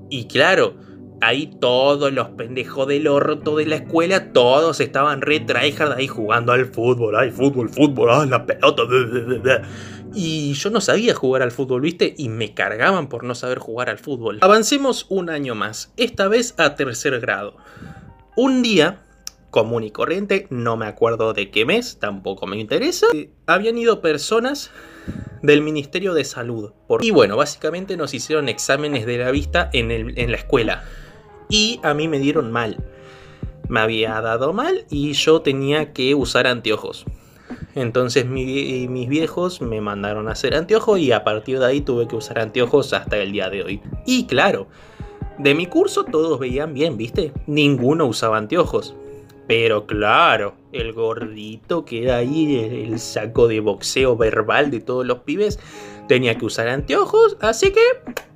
Y 0.09 0.27
claro, 0.27 0.75
ahí 1.21 1.51
todos 1.61 2.13
los 2.13 2.31
pendejos 2.31 2.87
del 2.89 3.07
orto 3.07 3.57
de 3.57 3.67
la 3.67 3.77
escuela, 3.77 4.33
todos 4.33 4.81
estaban 4.81 5.21
re 5.21 5.45
ahí 5.97 6.07
jugando 6.07 6.53
al 6.53 6.67
fútbol, 6.67 7.17
ay, 7.17 7.31
fútbol, 7.31 7.69
fútbol, 7.69 8.09
ay, 8.11 8.29
la 8.29 8.47
pelota. 8.47 8.83
Y 10.15 10.55
yo 10.55 10.71
no 10.71 10.81
sabía 10.81 11.15
jugar 11.15 11.43
al 11.43 11.53
fútbol, 11.53 11.83
¿viste? 11.83 12.15
Y 12.17 12.29
me 12.29 12.55
cargaban 12.55 13.09
por 13.09 13.25
no 13.25 13.35
saber 13.35 13.59
jugar 13.59 13.89
al 13.89 13.99
fútbol. 13.99 14.39
Avancemos 14.41 15.07
un 15.09 15.31
año 15.31 15.55
más, 15.55 15.93
esta 15.97 16.29
vez 16.29 16.55
a 16.59 16.75
tercer 16.75 17.21
grado. 17.21 17.57
Un 18.37 18.63
día, 18.63 19.03
común 19.51 19.85
y 19.85 19.91
corriente, 19.91 20.47
no 20.51 20.77
me 20.77 20.87
acuerdo 20.87 21.33
de 21.33 21.51
qué 21.51 21.65
mes, 21.65 21.99
tampoco 22.01 22.47
me 22.47 22.57
interesa, 22.57 23.07
eh, 23.15 23.31
habían 23.47 23.79
ido 23.79 24.01
personas 24.01 24.71
del 25.43 25.63
Ministerio 25.63 26.15
de 26.15 26.25
Salud. 26.25 26.73
Y 27.01 27.11
bueno, 27.11 27.37
básicamente 27.37 27.97
nos 27.97 28.15
hicieron 28.15 28.49
exámenes 28.49 29.07
de 29.07 29.19
la 29.19 29.31
vista 29.31 29.71
en, 29.73 29.91
en 29.91 30.31
la 30.31 30.37
escuela. 30.37 30.85
Y 31.49 31.81
a 31.83 31.95
mí 31.95 32.09
me 32.09 32.19
dieron 32.19 32.53
mal. 32.53 32.83
Me 33.69 33.81
había 33.81 34.21
dado 34.21 34.53
mal 34.53 34.85
y 34.91 35.13
yo 35.13 35.43
tenía 35.43 35.93
que 35.93 36.15
usar 36.15 36.47
anteojos. 36.47 37.07
Entonces 37.75 38.27
mis 38.27 39.09
viejos 39.09 39.61
me 39.61 39.81
mandaron 39.81 40.29
a 40.29 40.33
hacer 40.33 40.55
anteojos 40.55 40.99
y 40.99 41.13
a 41.13 41.25
partir 41.25 41.59
de 41.59 41.67
ahí 41.67 41.81
tuve 41.81 42.09
que 42.09 42.17
usar 42.17 42.39
anteojos 42.39 42.93
hasta 42.93 43.17
el 43.19 43.33
día 43.33 43.51
de 43.51 43.63
hoy. 43.63 43.81
Y 44.07 44.27
claro, 44.27 44.67
de 45.39 45.55
mi 45.55 45.67
curso 45.67 46.05
todos 46.05 46.39
veían 46.39 46.75
bien, 46.75 46.97
¿viste? 46.97 47.33
Ninguno 47.47 48.07
usaba 48.07 48.37
anteojos. 48.37 48.95
Pero 49.51 49.85
claro, 49.85 50.55
el 50.71 50.93
gordito 50.93 51.85
que 51.85 52.05
era 52.05 52.19
ahí, 52.19 52.57
el, 52.57 53.01
saco 53.01 53.49
de 53.49 53.59
boxeo 53.59 54.17
verbal 54.17 54.71
de 54.71 54.79
todos 54.79 55.05
los 55.05 55.21
pibes, 55.21 55.59
tenía 56.07 56.37
que 56.37 56.45
usar 56.45 56.69
anteojos, 56.69 57.37
así 57.41 57.73
que 57.73 57.81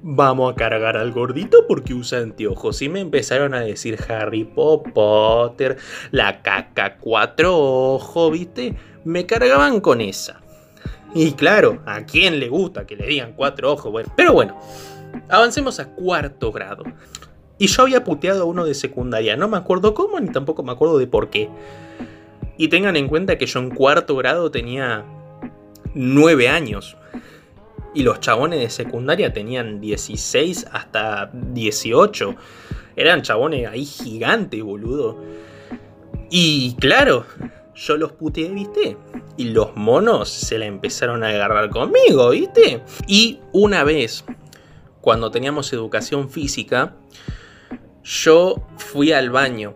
vamos 0.03 0.53
a 0.53 0.57
cargar 0.57 0.97
al 0.97 1.13
gordito 1.13 1.67
porque 1.69 1.95
usa 1.95 2.19
anteojos. 2.19 2.83
Y 2.83 2.89
me 2.89 2.99
empezaron 2.99 3.55
a 3.55 3.61
decir 3.61 3.97
Harry 4.09 4.43
Potter, 4.43 5.77
la 6.11 6.43
caca 6.43 6.97
cuatro 6.97 7.57
ojos, 7.59 8.33
¿viste? 8.33 8.75
Me 9.05 9.27
cargaban 9.27 9.81
con 9.81 10.01
esa. 10.01 10.41
Y 11.15 11.33
claro, 11.33 11.81
¿a 11.87 12.05
quién 12.05 12.41
le 12.41 12.49
gusta 12.49 12.87
que 12.87 12.97
le 12.97 13.07
digan 13.07 13.35
cuatro 13.35 13.73
ojos? 13.73 14.05
Pero 14.17 14.33
bueno, 14.33 14.59
avancemos 15.29 15.79
a 15.79 15.91
cuarto 15.91 16.51
grado. 16.51 16.85
Y 17.57 17.69
yo 17.69 17.83
había 17.83 18.03
puteado 18.03 18.43
a 18.43 18.47
uno 18.47 18.65
de 18.65 18.75
secundaria, 18.75 19.37
no 19.37 19.49
me 19.49 19.57
acuerdo 19.57 19.95
cómo 19.95 20.19
ni 20.19 20.31
tampoco 20.31 20.65
me 20.65 20.73
acuerdo 20.73 20.99
de 20.99 21.07
por 21.07 21.31
qué. 21.31 21.49
Y 22.57 22.69
tengan 22.69 22.97
en 22.97 23.09
cuenta 23.09 23.39
que 23.39 23.47
yo 23.47 23.61
en 23.61 23.71
cuarto 23.71 24.17
grado 24.17 24.51
tenía 24.51 25.05
9 25.95 26.49
años. 26.49 26.97
Y 27.95 28.03
los 28.03 28.19
chabones 28.19 28.59
de 28.59 28.71
secundaria 28.71 29.33
tenían 29.33 29.81
16 29.81 30.67
hasta 30.73 31.31
18. 31.33 32.35
Eran 32.97 33.23
chabones 33.23 33.69
ahí 33.69 33.85
gigantes, 33.85 34.61
boludo. 34.63 35.23
Y 36.29 36.75
claro, 36.81 37.25
yo 37.75 37.97
los 37.97 38.13
puteé, 38.13 38.51
¿viste? 38.51 38.97
Y 39.37 39.51
los 39.51 39.77
monos 39.77 40.29
se 40.29 40.59
la 40.59 40.67
empezaron 40.67 41.25
a 41.25 41.29
agarrar 41.29 41.71
conmigo, 41.71 42.31
¿viste? 42.31 42.83
Y 43.07 43.41
una 43.53 43.85
vez, 43.85 44.25
cuando 45.01 45.31
teníamos 45.31 45.73
educación 45.73 46.31
física, 46.31 46.97
yo 48.03 48.57
fui 48.77 49.13
al 49.13 49.31
baño 49.31 49.75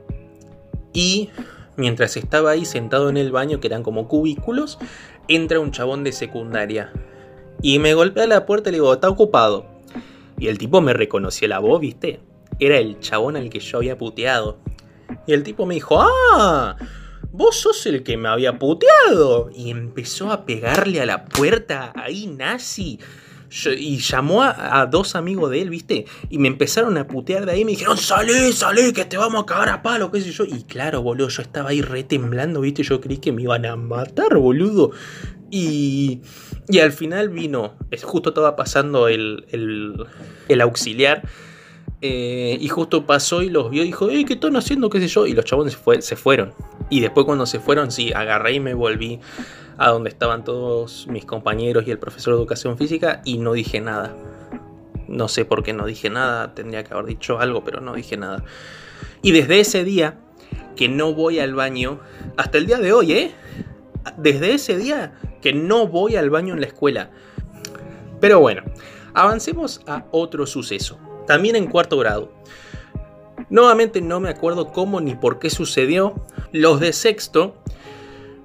y 0.92 1.30
mientras 1.76 2.16
estaba 2.16 2.50
ahí 2.50 2.64
sentado 2.64 3.08
en 3.08 3.16
el 3.16 3.32
baño, 3.32 3.60
que 3.60 3.68
eran 3.68 3.82
como 3.82 4.08
cubículos, 4.08 4.78
entra 5.28 5.60
un 5.60 5.72
chabón 5.72 6.04
de 6.04 6.12
secundaria 6.12 6.92
y 7.62 7.78
me 7.78 7.94
golpea 7.94 8.26
la 8.26 8.46
puerta 8.46 8.68
y 8.68 8.72
le 8.72 8.78
digo, 8.78 8.92
está 8.92 9.08
ocupado. 9.08 9.66
Y 10.38 10.48
el 10.48 10.58
tipo 10.58 10.80
me 10.80 10.92
reconoció 10.92 11.48
la 11.48 11.58
voz, 11.58 11.80
¿viste? 11.80 12.20
Era 12.60 12.78
el 12.78 13.00
chabón 13.00 13.36
al 13.36 13.50
que 13.50 13.60
yo 13.60 13.78
había 13.78 13.98
puteado. 13.98 14.58
Y 15.26 15.32
el 15.32 15.42
tipo 15.42 15.66
me 15.66 15.74
dijo, 15.74 16.00
ah, 16.00 16.76
vos 17.32 17.56
sos 17.56 17.86
el 17.86 18.02
que 18.02 18.16
me 18.16 18.28
había 18.28 18.58
puteado. 18.58 19.50
Y 19.54 19.70
empezó 19.70 20.30
a 20.32 20.44
pegarle 20.44 21.00
a 21.00 21.06
la 21.06 21.24
puerta 21.24 21.92
ahí 21.96 22.26
nazi 22.26 22.98
y 23.78 23.98
llamó 23.98 24.42
a, 24.42 24.86
dos 24.86 25.14
amigos 25.14 25.50
de 25.50 25.62
él, 25.62 25.70
¿viste? 25.70 26.04
Y 26.28 26.38
me 26.38 26.48
empezaron 26.48 26.98
a 26.98 27.06
putear 27.06 27.46
de 27.46 27.52
ahí. 27.52 27.64
Me 27.64 27.72
dijeron, 27.72 27.96
salí, 27.96 28.52
salí, 28.52 28.92
que 28.92 29.04
te 29.04 29.16
vamos 29.16 29.42
a 29.42 29.46
cagar 29.46 29.68
a 29.70 29.82
palo, 29.82 30.10
qué 30.10 30.20
sé 30.20 30.30
yo. 30.32 30.44
Y 30.44 30.64
claro, 30.64 31.02
boludo, 31.02 31.28
yo 31.28 31.42
estaba 31.42 31.70
ahí 31.70 31.80
re 31.80 32.04
temblando, 32.04 32.60
¿viste? 32.60 32.82
Yo 32.82 33.00
creí 33.00 33.18
que 33.18 33.32
me 33.32 33.42
iban 33.42 33.64
a 33.64 33.76
matar, 33.76 34.36
boludo. 34.36 34.90
Y, 35.50 36.20
y 36.68 36.78
al 36.80 36.92
final 36.92 37.30
vino, 37.30 37.74
justo 38.02 38.30
estaba 38.30 38.54
pasando 38.54 39.08
el, 39.08 39.46
el, 40.48 40.60
auxiliar. 40.60 41.22
Eh, 42.00 42.56
y 42.60 42.68
justo 42.68 43.06
pasó 43.06 43.42
y 43.42 43.50
los 43.50 43.70
vio 43.70 43.82
y 43.82 43.86
dijo, 43.86 44.08
¿qué 44.08 44.34
están 44.34 44.56
haciendo? 44.56 44.88
¿Qué 44.88 45.00
sé 45.00 45.08
yo? 45.08 45.26
Y 45.26 45.32
los 45.32 45.44
chabones 45.44 45.76
se, 45.76 46.02
se 46.02 46.16
fueron. 46.16 46.54
Y 46.90 47.00
después 47.00 47.26
cuando 47.26 47.46
se 47.46 47.58
fueron, 47.58 47.90
sí, 47.90 48.12
agarré 48.12 48.54
y 48.54 48.60
me 48.60 48.74
volví 48.74 49.20
a 49.78 49.90
donde 49.90 50.10
estaban 50.10 50.44
todos 50.44 51.06
mis 51.08 51.24
compañeros 51.24 51.84
y 51.86 51.90
el 51.90 51.98
profesor 51.98 52.34
de 52.34 52.40
educación 52.40 52.76
física 52.76 53.22
y 53.24 53.38
no 53.38 53.52
dije 53.52 53.80
nada. 53.80 54.14
No 55.06 55.28
sé 55.28 55.44
por 55.44 55.62
qué 55.62 55.72
no 55.72 55.86
dije 55.86 56.10
nada, 56.10 56.54
tendría 56.54 56.84
que 56.84 56.92
haber 56.92 57.06
dicho 57.06 57.38
algo, 57.38 57.64
pero 57.64 57.80
no 57.80 57.94
dije 57.94 58.16
nada. 58.16 58.44
Y 59.22 59.32
desde 59.32 59.60
ese 59.60 59.84
día 59.84 60.18
que 60.76 60.88
no 60.88 61.14
voy 61.14 61.38
al 61.38 61.54
baño, 61.54 62.00
hasta 62.36 62.58
el 62.58 62.66
día 62.66 62.78
de 62.78 62.92
hoy, 62.92 63.12
¿eh? 63.12 63.32
Desde 64.16 64.52
ese 64.54 64.76
día 64.76 65.14
que 65.40 65.52
no 65.52 65.86
voy 65.86 66.16
al 66.16 66.30
baño 66.30 66.54
en 66.54 66.60
la 66.60 66.66
escuela. 66.66 67.10
Pero 68.20 68.40
bueno, 68.40 68.62
avancemos 69.14 69.80
a 69.86 70.04
otro 70.10 70.46
suceso, 70.46 70.98
también 71.28 71.54
en 71.54 71.66
cuarto 71.66 71.96
grado. 71.96 72.32
Nuevamente 73.50 74.00
no 74.00 74.18
me 74.18 74.30
acuerdo 74.30 74.72
cómo 74.72 75.00
ni 75.00 75.14
por 75.14 75.38
qué 75.38 75.50
sucedió. 75.50 76.14
Los 76.50 76.80
de 76.80 76.92
sexto 76.92 77.54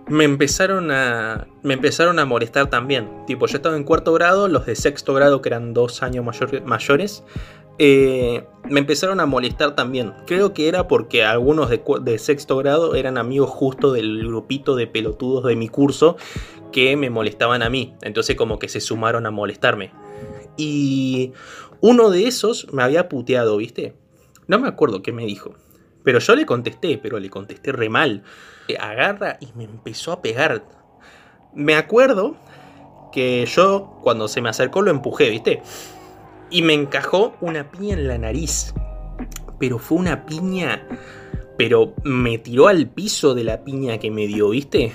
me 0.07 0.25
empezaron 0.25 0.91
a 0.91 1.47
me 1.63 1.73
empezaron 1.73 2.19
a 2.19 2.25
molestar 2.25 2.69
también. 2.69 3.09
Tipo, 3.25 3.47
yo 3.47 3.57
estaba 3.57 3.75
en 3.75 3.83
cuarto 3.83 4.13
grado, 4.13 4.47
los 4.47 4.65
de 4.65 4.75
sexto 4.75 5.13
grado, 5.13 5.41
que 5.41 5.49
eran 5.49 5.73
dos 5.73 6.03
años 6.03 6.25
mayores, 6.65 7.23
eh, 7.79 8.45
me 8.69 8.81
empezaron 8.81 9.19
a 9.19 9.25
molestar 9.25 9.75
también. 9.75 10.13
Creo 10.27 10.53
que 10.53 10.67
era 10.67 10.87
porque 10.87 11.23
algunos 11.23 11.69
de, 11.69 11.81
de, 12.01 12.19
sexto 12.19 12.57
grado 12.57 12.95
eran 12.95 13.17
amigos 13.17 13.49
justo 13.49 13.93
del 13.93 14.27
grupito 14.27 14.75
de 14.75 14.87
pelotudos 14.87 15.45
de 15.45 15.55
mi 15.55 15.69
curso 15.69 16.17
que 16.71 16.95
me 16.97 17.09
molestaban 17.09 17.63
a 17.63 17.69
mí. 17.69 17.95
Entonces 18.01 18.35
como 18.35 18.59
que 18.59 18.69
se 18.69 18.81
sumaron 18.81 19.25
a 19.25 19.31
molestarme. 19.31 19.91
Y 20.57 21.33
uno 21.83 22.09
de 22.09 22.27
esos 22.27 22.71
me 22.71 22.81
había 22.81 23.09
puteado, 23.09 23.57
¿viste? 23.57 23.93
No 24.47 24.57
me 24.57 24.69
acuerdo 24.69 25.01
qué 25.01 25.11
me 25.11 25.25
dijo. 25.25 25.55
Pero 26.01 26.19
yo 26.19 26.33
le 26.33 26.45
contesté, 26.45 26.97
pero 26.97 27.19
le 27.19 27.29
contesté 27.29 27.73
re 27.73 27.89
mal. 27.89 28.23
Agarra 28.79 29.37
y 29.41 29.49
me 29.53 29.65
empezó 29.65 30.13
a 30.13 30.21
pegar. 30.21 30.63
Me 31.53 31.75
acuerdo 31.75 32.37
que 33.11 33.45
yo 33.45 33.99
cuando 34.01 34.29
se 34.29 34.39
me 34.39 34.47
acercó 34.47 34.81
lo 34.81 34.91
empujé, 34.91 35.29
¿viste? 35.29 35.61
Y 36.49 36.61
me 36.61 36.71
encajó 36.71 37.35
una 37.41 37.69
piña 37.69 37.95
en 37.95 38.07
la 38.07 38.17
nariz. 38.17 38.73
Pero 39.59 39.77
fue 39.77 39.97
una 39.97 40.25
piña... 40.25 40.87
Pero 41.57 41.95
me 42.05 42.37
tiró 42.37 42.69
al 42.69 42.87
piso 42.87 43.35
de 43.35 43.43
la 43.43 43.65
piña 43.65 43.97
que 43.97 44.09
me 44.09 44.25
dio, 44.25 44.51
¿viste? 44.51 44.93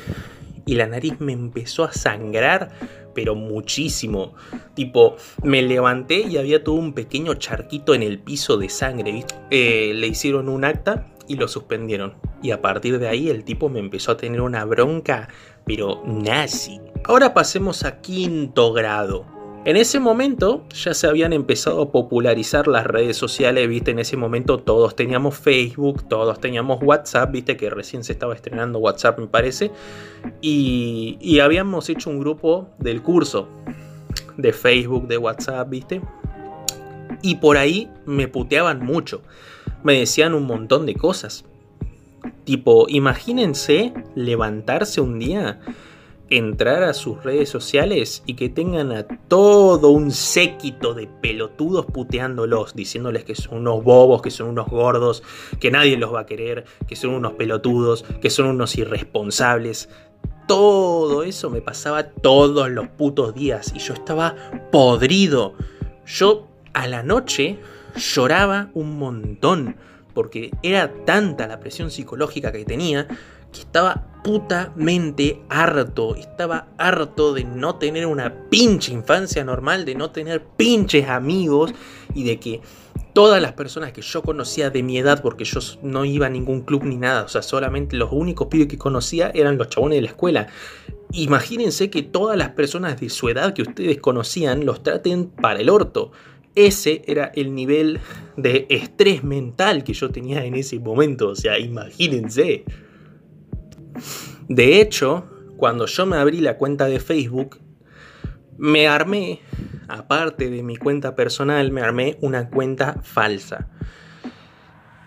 Y 0.65 0.77
la 0.77 0.87
nariz 0.87 1.21
me 1.21 1.35
empezó 1.35 1.85
a 1.85 1.93
sangrar, 1.93 2.71
pero 3.19 3.35
muchísimo. 3.35 4.35
Tipo, 4.75 5.17
me 5.43 5.61
levanté 5.61 6.21
y 6.21 6.37
había 6.37 6.63
todo 6.63 6.77
un 6.77 6.93
pequeño 6.93 7.35
charquito 7.35 7.93
en 7.93 8.05
el 8.05 8.21
piso 8.21 8.57
de 8.59 8.69
sangre, 8.69 9.11
¿viste? 9.11 9.35
Eh, 9.51 9.93
le 9.93 10.07
hicieron 10.07 10.49
un 10.49 10.65
acta 10.65 11.09
y 11.27 11.35
lo 11.35 11.49
suspendieron. 11.49 12.15
Y 12.45 12.53
a 12.53 12.63
partir 12.63 13.01
de 13.01 13.09
ahí 13.09 13.29
el 13.29 13.43
tipo 13.43 13.69
me 13.71 13.81
empezó 13.81 14.13
a 14.13 14.17
tener 14.17 14.41
una 14.41 14.65
bronca, 14.65 15.31
pero 15.67 16.01
nazi. 16.07 16.81
Ahora 17.03 17.35
pasemos 17.35 17.83
a 17.83 18.01
quinto 18.01 18.73
grado. 18.73 19.27
En 19.65 19.77
ese 19.77 20.01
momento 20.01 20.65
ya 20.71 20.95
se 20.95 21.07
habían 21.07 21.33
empezado 21.33 21.83
a 21.83 21.93
popularizar 21.93 22.69
las 22.69 22.87
redes 22.87 23.17
sociales, 23.17 23.69
viste, 23.69 23.91
en 23.91 23.99
ese 23.99 24.17
momento 24.17 24.59
todos 24.59 24.97
teníamos 24.97 25.37
Facebook, 25.37 26.09
todos 26.09 26.41
teníamos 26.41 26.83
WhatsApp, 26.83 27.31
viste 27.31 27.57
que 27.57 27.69
recién 27.69 28.03
se 28.03 28.13
estaba 28.13 28.35
estrenando 28.35 28.79
WhatsApp 28.79 29.19
me 29.19 29.27
parece, 29.27 29.71
y, 30.41 31.39
habíamos 31.41 31.89
hecho 31.89 32.11
un 32.11 32.21
grupo 32.21 32.69
del 32.79 33.03
curso 33.03 33.49
de 34.37 34.53
Facebook, 34.53 35.07
de 35.07 35.19
WhatsApp, 35.19 35.69
viste, 35.69 36.01
y 37.21 37.37
por 37.37 37.59
ahí 37.59 37.91
me 38.07 38.29
puteaban 38.29 38.85
mucho 38.85 39.23
me 39.83 39.99
decían 39.99 40.35
un 40.35 40.47
montón 40.47 40.87
de 40.87 40.95
cosas. 40.95 41.45
Tipo, 42.45 42.87
imagínense 42.89 43.93
levantarse 44.15 45.01
un 45.01 45.19
día, 45.19 45.61
entrar 46.31 46.83
a 46.83 46.95
sus 46.95 47.23
redes 47.25 47.49
sociales 47.49 48.23
y 48.27 48.35
que 48.35 48.49
tengan 48.49 48.93
a 48.93 49.07
todo 49.07 49.91
un 49.91 50.11
séquito 50.11 50.95
de 50.95 51.07
pelotudos 51.07 51.87
puteándolos, 51.87 52.75
diciéndoles 52.75 53.25
que 53.25 53.35
son 53.35 53.59
unos 53.59 53.83
bobos, 53.83 54.23
que 54.23 54.31
son 54.31 54.49
unos 54.49 54.69
gordos, 54.69 55.23
que 55.61 55.71
nadie 55.71 55.97
los 55.97 56.13
va 56.13 56.21
a 56.21 56.27
querer, 56.27 56.65
que 56.87 56.97
son 56.97 57.11
unos 57.11 57.33
pelotudos, 57.33 58.05
que 58.21 58.31
son 58.31 58.47
unos 58.47 58.77
irresponsables. 58.77 59.89
Todo 60.47 61.23
eso 61.23 61.51
me 61.51 61.61
pasaba 61.61 62.11
todos 62.11 62.71
los 62.71 62.89
putos 62.89 63.35
días 63.35 63.73
y 63.75 63.79
yo 63.79 63.95
estaba 63.95 64.35
podrido. 64.71 65.55
Yo 66.07 66.47
a 66.73 66.87
la 66.87 67.03
noche 67.03 67.59
lloraba 67.97 68.71
un 68.75 68.99
montón, 68.99 69.77
porque 70.15 70.51
era 70.63 70.93
tanta 71.05 71.47
la 71.47 71.61
presión 71.61 71.91
psicológica 71.91 72.53
que 72.53 72.65
tenía 72.65 73.07
que 73.53 73.61
estaba 73.61 74.08
putamente 74.29 75.41
harto, 75.49 76.15
estaba 76.15 76.69
harto 76.77 77.33
de 77.33 77.45
no 77.45 77.77
tener 77.77 78.05
una 78.05 78.51
pinche 78.51 78.93
infancia 78.93 79.43
normal, 79.43 79.87
de 79.87 79.95
no 79.95 80.11
tener 80.11 80.45
pinches 80.45 81.09
amigos 81.09 81.73
y 82.15 82.25
de 82.25 82.39
que 82.39 82.61
todas 83.15 83.41
las 83.41 83.55
personas 83.55 83.93
que 83.93 84.03
yo 84.03 84.21
conocía 84.21 84.69
de 84.69 84.83
mi 84.83 84.99
edad, 84.99 85.23
porque 85.23 85.45
yo 85.45 85.61
no 85.81 86.05
iba 86.05 86.27
a 86.27 86.29
ningún 86.29 86.61
club 86.61 86.85
ni 86.85 86.99
nada, 86.99 87.23
o 87.23 87.29
sea, 87.29 87.41
solamente 87.41 87.97
los 87.97 88.13
únicos 88.13 88.49
pibes 88.49 88.69
que 88.69 88.77
conocía 88.77 89.31
eran 89.33 89.57
los 89.57 89.71
chabones 89.71 89.97
de 89.97 90.03
la 90.03 90.09
escuela. 90.09 90.49
Imagínense 91.13 91.89
que 91.89 92.03
todas 92.03 92.37
las 92.37 92.51
personas 92.51 93.01
de 93.01 93.09
su 93.09 93.31
edad 93.31 93.55
que 93.55 93.63
ustedes 93.63 93.97
conocían 93.99 94.67
los 94.67 94.83
traten 94.83 95.29
para 95.29 95.61
el 95.61 95.71
orto. 95.71 96.13
Ese 96.55 97.01
era 97.07 97.33
el 97.35 97.55
nivel 97.55 97.99
de 98.37 98.67
estrés 98.69 99.25
mental 99.25 99.85
que 99.85 99.95
yo 99.95 100.11
tenía 100.11 100.45
en 100.45 100.55
ese 100.55 100.79
momento, 100.79 101.31
o 101.31 101.35
sea, 101.35 101.59
imagínense. 101.59 102.67
De 104.49 104.81
hecho, 104.81 105.29
cuando 105.57 105.87
yo 105.87 106.07
me 106.07 106.17
abrí 106.17 106.41
la 106.41 106.57
cuenta 106.57 106.87
de 106.87 107.01
Facebook, 107.01 107.59
me 108.57 108.89
armé, 108.89 109.41
aparte 109.89 110.51
de 110.51 110.63
mi 110.63 110.77
cuenta 110.77 111.15
personal, 111.15 111.71
me 111.71 111.81
armé 111.81 112.17
una 112.21 112.51
cuenta 112.51 113.01
falsa. 113.03 113.69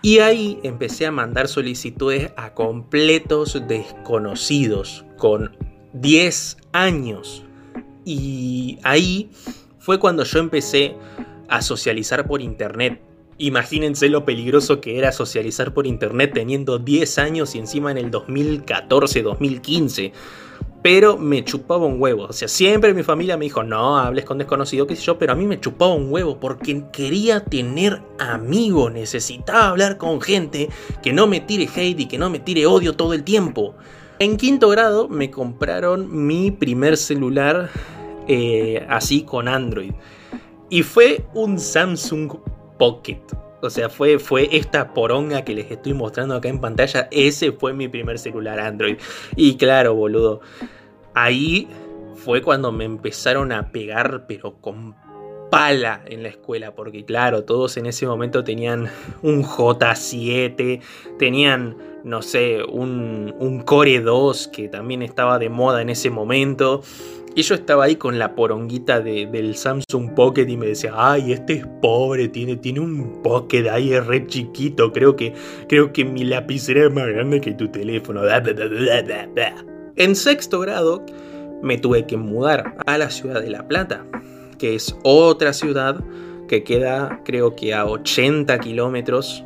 Y 0.00 0.18
ahí 0.18 0.58
empecé 0.64 1.06
a 1.06 1.12
mandar 1.12 1.46
solicitudes 1.46 2.32
a 2.36 2.54
completos 2.54 3.62
desconocidos, 3.68 5.04
con 5.16 5.56
10 5.92 6.56
años. 6.72 7.44
Y 8.04 8.78
ahí 8.82 9.30
fue 9.78 10.00
cuando 10.00 10.24
yo 10.24 10.40
empecé 10.40 10.96
a 11.48 11.62
socializar 11.62 12.26
por 12.26 12.40
internet. 12.40 13.00
Imagínense 13.42 14.08
lo 14.08 14.24
peligroso 14.24 14.80
que 14.80 14.98
era 14.98 15.10
socializar 15.10 15.74
por 15.74 15.88
internet 15.88 16.30
teniendo 16.32 16.78
10 16.78 17.18
años 17.18 17.56
y 17.56 17.58
encima 17.58 17.90
en 17.90 17.98
el 17.98 18.08
2014, 18.08 19.20
2015. 19.20 20.12
Pero 20.80 21.18
me 21.18 21.44
chupaba 21.44 21.86
un 21.86 22.00
huevo. 22.00 22.26
O 22.26 22.32
sea, 22.32 22.46
siempre 22.46 22.94
mi 22.94 23.02
familia 23.02 23.36
me 23.36 23.46
dijo, 23.46 23.64
no 23.64 23.98
hables 23.98 24.26
con 24.26 24.38
desconocido, 24.38 24.86
qué 24.86 24.94
sé 24.94 25.02
yo, 25.02 25.18
pero 25.18 25.32
a 25.32 25.34
mí 25.34 25.44
me 25.44 25.58
chupaba 25.58 25.92
un 25.92 26.12
huevo 26.12 26.38
porque 26.38 26.84
quería 26.92 27.44
tener 27.44 28.00
amigos. 28.20 28.92
Necesitaba 28.92 29.70
hablar 29.70 29.98
con 29.98 30.20
gente 30.20 30.68
que 31.02 31.12
no 31.12 31.26
me 31.26 31.40
tire 31.40 31.68
hate 31.74 31.98
y 31.98 32.06
que 32.06 32.18
no 32.18 32.30
me 32.30 32.38
tire 32.38 32.66
odio 32.66 32.94
todo 32.94 33.12
el 33.12 33.24
tiempo. 33.24 33.74
En 34.20 34.36
quinto 34.36 34.68
grado 34.68 35.08
me 35.08 35.32
compraron 35.32 36.26
mi 36.28 36.52
primer 36.52 36.96
celular 36.96 37.70
eh, 38.28 38.86
así 38.88 39.22
con 39.22 39.48
Android. 39.48 39.94
Y 40.70 40.84
fue 40.84 41.24
un 41.34 41.58
Samsung 41.58 42.34
Pocket. 42.78 43.20
O 43.62 43.70
sea, 43.70 43.88
fue, 43.88 44.18
fue 44.18 44.48
esta 44.50 44.92
poronga 44.92 45.42
que 45.42 45.54
les 45.54 45.70
estoy 45.70 45.94
mostrando 45.94 46.34
acá 46.34 46.48
en 46.48 46.60
pantalla. 46.60 47.08
Ese 47.12 47.52
fue 47.52 47.72
mi 47.72 47.86
primer 47.86 48.18
celular 48.18 48.58
Android. 48.58 48.96
Y 49.36 49.56
claro, 49.56 49.94
boludo. 49.94 50.40
Ahí 51.14 51.68
fue 52.16 52.42
cuando 52.42 52.72
me 52.72 52.84
empezaron 52.84 53.52
a 53.52 53.70
pegar, 53.70 54.24
pero 54.26 54.56
con 54.60 54.96
pala 55.48 56.02
en 56.06 56.24
la 56.24 56.30
escuela. 56.30 56.74
Porque 56.74 57.04
claro, 57.04 57.44
todos 57.44 57.76
en 57.76 57.86
ese 57.86 58.06
momento 58.06 58.42
tenían 58.42 58.88
un 59.22 59.44
J7, 59.44 60.80
tenían, 61.18 61.76
no 62.02 62.20
sé, 62.22 62.64
un, 62.64 63.32
un 63.38 63.60
Core 63.60 64.00
2 64.00 64.48
que 64.48 64.68
también 64.68 65.02
estaba 65.02 65.38
de 65.38 65.50
moda 65.50 65.82
en 65.82 65.90
ese 65.90 66.10
momento. 66.10 66.82
Y 67.34 67.42
yo 67.42 67.54
estaba 67.54 67.84
ahí 67.84 67.96
con 67.96 68.18
la 68.18 68.34
poronguita 68.34 69.00
del 69.00 69.56
Samsung 69.56 70.14
Pocket 70.14 70.46
y 70.48 70.56
me 70.56 70.66
decía, 70.66 70.92
ay, 70.94 71.32
este 71.32 71.54
es 71.54 71.66
pobre, 71.80 72.28
tiene, 72.28 72.56
tiene 72.56 72.80
un 72.80 73.22
Pocket 73.22 73.68
ahí, 73.70 73.94
es 73.94 74.06
re 74.06 74.26
chiquito, 74.26 74.92
creo 74.92 75.16
que, 75.16 75.32
creo 75.68 75.92
que 75.92 76.04
mi 76.04 76.24
lapicera 76.24 76.86
es 76.86 76.92
más 76.92 77.06
grande 77.06 77.40
que 77.40 77.52
tu 77.52 77.68
teléfono. 77.68 78.22
En 79.96 80.14
sexto 80.14 80.60
grado 80.60 81.04
me 81.62 81.78
tuve 81.78 82.06
que 82.06 82.18
mudar 82.18 82.76
a 82.86 82.98
la 82.98 83.08
ciudad 83.10 83.40
de 83.40 83.50
La 83.50 83.66
Plata, 83.66 84.04
que 84.58 84.74
es 84.74 84.94
otra 85.02 85.54
ciudad 85.54 86.04
que 86.48 86.64
queda 86.64 87.22
creo 87.24 87.56
que 87.56 87.72
a 87.72 87.86
80 87.86 88.58
kilómetros. 88.58 89.42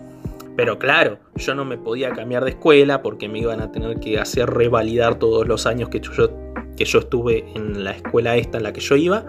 Pero 0.57 0.79
claro, 0.79 1.19
yo 1.37 1.55
no 1.55 1.65
me 1.65 1.77
podía 1.77 2.11
cambiar 2.11 2.43
de 2.45 2.51
escuela 2.51 3.03
porque 3.03 3.29
me 3.29 3.39
iban 3.39 3.61
a 3.61 3.71
tener 3.71 4.01
que 4.01 4.19
hacer 4.19 4.49
revalidar 4.51 5.19
todos 5.19 5.47
los 5.47 5.67
años 5.67 5.91
que 5.91 6.01
yo 6.01 6.31
que 6.77 6.85
yo 6.85 7.01
estuve 7.01 7.45
en 7.55 7.85
la 7.85 7.93
escuela 7.93 8.37
esta 8.37 8.59
en 8.59 8.65
la 8.65 8.73
que 8.73 8.81
yo 8.81 8.97
iba. 8.97 9.25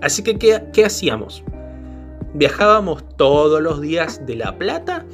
Así 0.00 0.22
que, 0.22 0.38
¿qué, 0.38 0.84
hacíamos? 0.84 1.42
Viajábamos 2.34 3.04
todos 3.16 3.62
los 3.62 3.80
días 3.80 4.24
de 4.26 4.36
La 4.36 4.56
Plata 4.58 5.06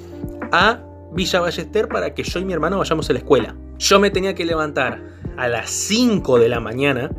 a 0.52 0.82
Villa 1.12 1.40
Ballester 1.40 1.88
para 1.88 2.14
que 2.14 2.22
yo 2.22 2.40
y 2.40 2.44
mi 2.44 2.52
hermano 2.52 2.78
vayamos 2.78 3.08
a 3.10 3.12
la 3.12 3.20
escuela. 3.20 3.54
Yo 3.78 4.00
me 4.00 4.10
tenía 4.10 4.34
que 4.34 4.44
levantar 4.44 5.02
a 5.36 5.48
las 5.48 5.70
5 5.70 6.38
de 6.38 6.48
la 6.48 6.60
mañana 6.60 7.10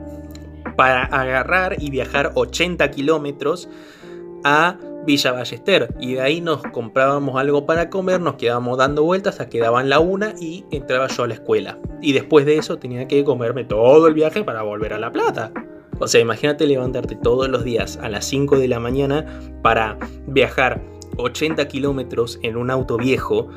para 0.75 1.03
agarrar 1.05 1.77
y 1.79 1.89
viajar 1.89 2.31
80 2.35 2.91
kilómetros 2.91 3.69
a 4.43 4.77
Villa 5.05 5.31
Ballester. 5.31 5.93
Y 5.99 6.13
de 6.13 6.21
ahí 6.21 6.41
nos 6.41 6.61
comprábamos 6.63 7.39
algo 7.39 7.65
para 7.65 7.89
comer, 7.89 8.21
nos 8.21 8.35
quedábamos 8.35 8.77
dando 8.77 9.03
vueltas 9.03 9.39
a 9.39 9.49
que 9.49 9.59
daban 9.59 9.89
la 9.89 9.99
una 9.99 10.33
y 10.39 10.65
entraba 10.71 11.07
yo 11.07 11.23
a 11.23 11.27
la 11.27 11.33
escuela. 11.35 11.77
Y 12.01 12.13
después 12.13 12.45
de 12.45 12.57
eso 12.57 12.77
tenía 12.77 13.07
que 13.07 13.23
comerme 13.23 13.63
todo 13.63 14.07
el 14.07 14.13
viaje 14.13 14.43
para 14.43 14.61
volver 14.63 14.93
a 14.93 14.99
La 14.99 15.11
Plata. 15.11 15.51
O 15.99 16.07
sea, 16.07 16.19
imagínate 16.19 16.65
levantarte 16.65 17.15
todos 17.15 17.47
los 17.49 17.63
días 17.63 17.97
a 18.01 18.09
las 18.09 18.25
5 18.25 18.57
de 18.57 18.67
la 18.67 18.79
mañana 18.79 19.25
para 19.61 19.97
viajar 20.25 20.81
80 21.17 21.67
kilómetros 21.67 22.39
en 22.41 22.57
un 22.57 22.71
auto 22.71 22.97
viejo 22.97 23.49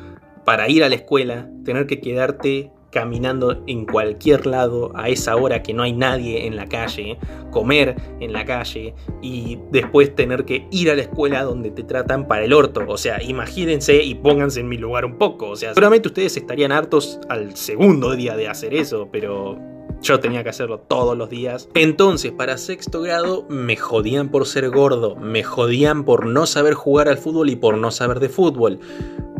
para 0.43 0.69
ir 0.69 0.83
a 0.83 0.89
la 0.89 0.95
escuela, 0.95 1.49
tener 1.63 1.87
que 1.87 1.99
quedarte 1.99 2.71
caminando 2.95 3.61
en 3.67 3.85
cualquier 3.85 4.45
lado 4.45 4.93
a 4.95 5.09
esa 5.09 5.35
hora 5.35 5.61
que 5.61 5.73
no 5.73 5.83
hay 5.83 5.91
nadie 5.91 6.47
en 6.47 6.55
la 6.55 6.65
calle, 6.65 7.17
comer 7.51 7.93
en 8.21 8.31
la 8.31 8.45
calle 8.45 8.95
y 9.21 9.59
después 9.69 10.15
tener 10.15 10.45
que 10.45 10.65
ir 10.71 10.89
a 10.89 10.95
la 10.95 11.01
escuela 11.01 11.43
donde 11.43 11.71
te 11.71 11.83
tratan 11.83 12.25
para 12.25 12.45
el 12.45 12.53
orto. 12.53 12.85
O 12.87 12.97
sea, 12.97 13.21
imagínense 13.21 14.01
y 14.01 14.15
pónganse 14.15 14.61
en 14.61 14.69
mi 14.69 14.77
lugar 14.77 15.03
un 15.03 15.17
poco. 15.17 15.49
O 15.49 15.55
sea, 15.57 15.73
seguramente 15.73 16.07
ustedes 16.07 16.37
estarían 16.37 16.71
hartos 16.71 17.19
al 17.27 17.57
segundo 17.57 18.15
día 18.15 18.37
de 18.37 18.47
hacer 18.47 18.73
eso, 18.73 19.09
pero 19.11 19.59
yo 20.01 20.21
tenía 20.21 20.41
que 20.43 20.49
hacerlo 20.49 20.79
todos 20.79 21.17
los 21.17 21.29
días. 21.29 21.67
Entonces, 21.73 22.31
para 22.31 22.57
sexto 22.57 23.01
grado, 23.01 23.45
me 23.49 23.75
jodían 23.75 24.29
por 24.29 24.45
ser 24.45 24.69
gordo, 24.69 25.17
me 25.17 25.43
jodían 25.43 26.05
por 26.05 26.25
no 26.25 26.45
saber 26.45 26.75
jugar 26.75 27.09
al 27.09 27.17
fútbol 27.17 27.49
y 27.49 27.57
por 27.57 27.77
no 27.77 27.91
saber 27.91 28.21
de 28.21 28.29
fútbol. 28.29 28.79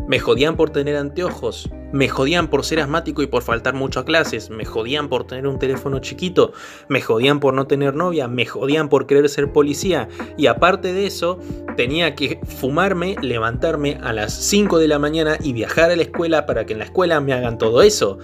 Me 0.08 0.20
jodían 0.20 0.56
por 0.56 0.70
tener 0.70 0.96
anteojos, 0.96 1.68
me 1.92 2.08
jodían 2.08 2.48
por 2.48 2.64
ser 2.64 2.78
asmático 2.78 3.22
y 3.22 3.26
por 3.26 3.42
faltar 3.42 3.74
mucho 3.74 3.98
a 3.98 4.04
clases, 4.04 4.50
me 4.50 4.64
jodían 4.64 5.08
por 5.08 5.26
tener 5.26 5.48
un 5.48 5.58
teléfono 5.58 5.98
chiquito, 5.98 6.52
me 6.88 7.00
jodían 7.00 7.40
por 7.40 7.54
no 7.54 7.66
tener 7.66 7.94
novia, 7.94 8.28
me 8.28 8.46
jodían 8.46 8.88
por 8.88 9.06
querer 9.06 9.28
ser 9.28 9.52
policía 9.52 10.08
y 10.36 10.46
aparte 10.46 10.92
de 10.92 11.06
eso 11.06 11.40
tenía 11.76 12.14
que 12.14 12.38
fumarme, 12.44 13.16
levantarme 13.20 13.98
a 14.00 14.12
las 14.12 14.32
5 14.32 14.78
de 14.78 14.86
la 14.86 15.00
mañana 15.00 15.38
y 15.42 15.52
viajar 15.52 15.90
a 15.90 15.96
la 15.96 16.02
escuela 16.02 16.46
para 16.46 16.66
que 16.66 16.74
en 16.74 16.78
la 16.78 16.84
escuela 16.84 17.20
me 17.20 17.32
hagan 17.32 17.58
todo 17.58 17.82
eso. 17.82 18.18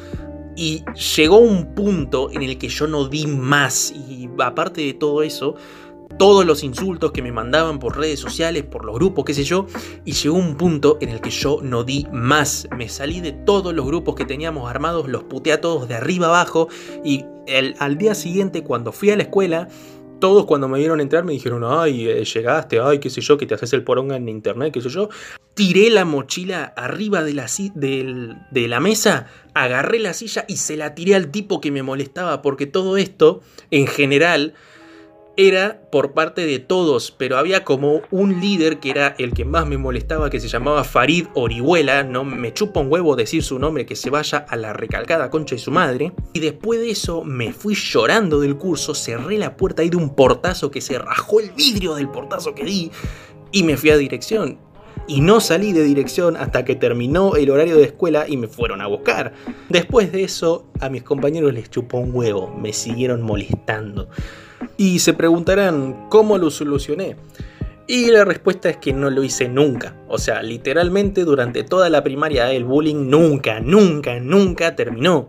Y 0.55 0.85
llegó 1.17 1.39
un 1.39 1.75
punto 1.75 2.31
en 2.31 2.43
el 2.43 2.59
que 2.59 2.69
yo 2.69 2.87
no 2.87 3.09
di 3.09 3.27
más 3.27 3.91
y 3.91 4.29
aparte 4.39 4.83
de 4.83 4.93
todo 4.93 5.23
eso, 5.23 5.57
todos 6.19 6.45
los 6.45 6.63
insultos 6.63 7.13
que 7.13 7.23
me 7.23 7.33
mandaban 7.33 7.79
por 7.79 7.97
redes 7.97 8.21
sociales, 8.21 8.65
por 8.65 8.85
los 8.85 8.95
grupos, 8.95 9.25
qué 9.25 9.35
sé 9.35 9.45
yo, 9.45 9.67
y 10.05 10.13
llegó 10.13 10.37
un 10.37 10.57
punto 10.57 10.99
en 11.01 11.09
el 11.09 11.21
que 11.21 11.31
yo 11.31 11.61
no 11.63 11.85
di 11.85 12.07
más. 12.13 12.69
Me 12.77 12.89
salí 12.89 13.21
de 13.21 13.33
todos 13.33 13.75
los 13.75 13.87
grupos 13.87 14.15
que 14.15 14.25
teníamos 14.25 14.71
armados, 14.71 15.09
los 15.09 15.25
puteé 15.25 15.55
a 15.55 15.61
todos 15.61 15.89
de 15.89 15.95
arriba 15.95 16.27
abajo 16.27 16.69
y 17.05 17.25
el, 17.47 17.75
al 17.79 17.99
día 17.99 18.15
siguiente 18.15 18.63
cuando 18.63 18.93
fui 18.93 19.11
a 19.11 19.17
la 19.17 19.25
escuela, 19.25 19.69
todos 20.23 20.47
cuando 20.47 20.69
me 20.69 20.79
vieron 20.79 21.01
entrar 21.01 21.25
me 21.25 21.33
dijeron, 21.33 21.65
ay, 21.67 22.09
eh, 22.09 22.25
llegaste, 22.25 22.79
ay, 22.79 23.01
qué 23.01 23.11
sé 23.11 23.21
yo, 23.21 23.37
que 23.37 23.45
te 23.45 23.55
haces 23.55 23.73
el 23.73 23.83
poronga 23.83 24.15
en 24.15 24.29
internet, 24.29 24.73
qué 24.73 24.81
sé 24.81 24.89
yo. 24.89 25.09
Tiré 25.55 25.91
la 25.91 26.05
mochila 26.05 26.73
arriba 26.77 27.25
de 27.25 27.35
la, 27.35 27.47
de 27.75 28.69
la 28.69 28.79
mesa, 28.79 29.27
agarré 29.53 29.99
la 29.99 30.15
silla 30.15 30.45
y 30.47 30.59
se 30.59 30.77
la 30.77 30.95
tiré 30.95 31.17
al 31.17 31.33
tipo 31.33 31.61
que 31.61 31.73
me 31.73 31.83
molestaba, 31.83 32.41
porque 32.41 32.67
todo 32.67 32.97
esto, 32.97 33.41
en 33.73 33.89
general, 33.89 34.55
era 35.37 35.81
por 35.91 36.13
parte 36.13 36.45
de 36.45 36.59
todos, 36.59 37.11
pero 37.11 37.39
había 37.39 37.65
como 37.65 38.03
un 38.11 38.41
líder 38.41 38.81
que 38.81 38.91
era 38.91 39.15
el 39.19 39.33
que 39.33 39.45
más 39.45 39.67
me 39.67 39.79
molestaba, 39.79 40.29
que 40.29 40.41
se 40.41 40.49
llamaba 40.49 40.85
Farid 40.85 41.27
Orihuela, 41.35 42.03
no 42.03 42.25
me 42.25 42.53
chupa 42.53 42.81
un 42.81 42.93
huevo 42.93 43.17
decir 43.17 43.43
su 43.43 43.59
nombre, 43.59 43.87
que 43.87 43.97
se 43.97 44.11
vaya 44.11 44.39
a 44.39 44.57
la 44.57 44.73
recalcada 44.73 45.31
concha 45.31 45.55
de 45.55 45.61
su 45.61 45.71
madre. 45.71 46.13
Y 46.33 46.41
después 46.41 46.81
de 46.81 46.91
eso 46.91 47.25
me 47.25 47.53
fui 47.53 47.75
llorando 47.75 48.41
del 48.41 48.57
curso, 48.57 48.95
cerré 48.95 49.39
la 49.39 49.57
puerta 49.57 49.83
y 49.83 49.91
de 49.91 49.97
un 49.97 50.15
portazo 50.15 50.71
que 50.71 50.81
se 50.81 50.99
rajó 50.99 51.41
el 51.41 51.53
vidrio 51.53 51.95
del 51.95 52.09
portazo 52.09 52.55
que 52.55 52.65
di 52.65 52.91
y 53.53 53.63
me 53.63 53.77
fui 53.77 53.91
a 53.91 53.97
dirección. 53.97 54.59
Y 55.09 55.21
no 55.21 55.41
salí 55.41 55.73
de 55.73 55.83
dirección 55.83 56.37
hasta 56.37 56.65
que 56.65 56.77
terminó 56.77 57.35
el 57.35 57.51
horario 57.51 57.77
de 57.77 57.85
escuela 57.85 58.27
y 58.29 58.37
me 58.37 58.47
fueron 58.47 58.81
a 58.81 58.87
buscar. 58.87 59.33
Después 59.69 60.13
de 60.13 60.23
eso, 60.23 60.67
a 60.81 60.89
mis 60.89 61.03
compañeros 61.03 61.53
les 61.53 61.71
chupó 61.71 61.99
un 61.99 62.15
huevo, 62.15 62.55
me 62.57 62.73
siguieron 62.73 63.23
molestando. 63.23 64.09
Y 64.77 64.99
se 64.99 65.15
preguntarán 65.15 66.09
cómo 66.09 66.39
lo 66.39 66.51
solucioné. 66.51 67.17
Y 67.87 68.11
la 68.11 68.25
respuesta 68.25 68.71
es 68.71 68.77
que 68.77 68.93
no 68.93 69.11
lo 69.11 69.23
hice 69.23 69.49
nunca. 69.49 69.97
O 70.09 70.19
sea, 70.19 70.43
literalmente 70.43 71.25
durante 71.25 71.65
toda 71.65 71.91
la 71.91 72.03
primaria 72.03 72.51
el 72.53 72.65
bullying 72.65 73.11
nunca, 73.11 73.61
nunca, 73.61 74.21
nunca 74.21 74.77
terminó. 74.77 75.29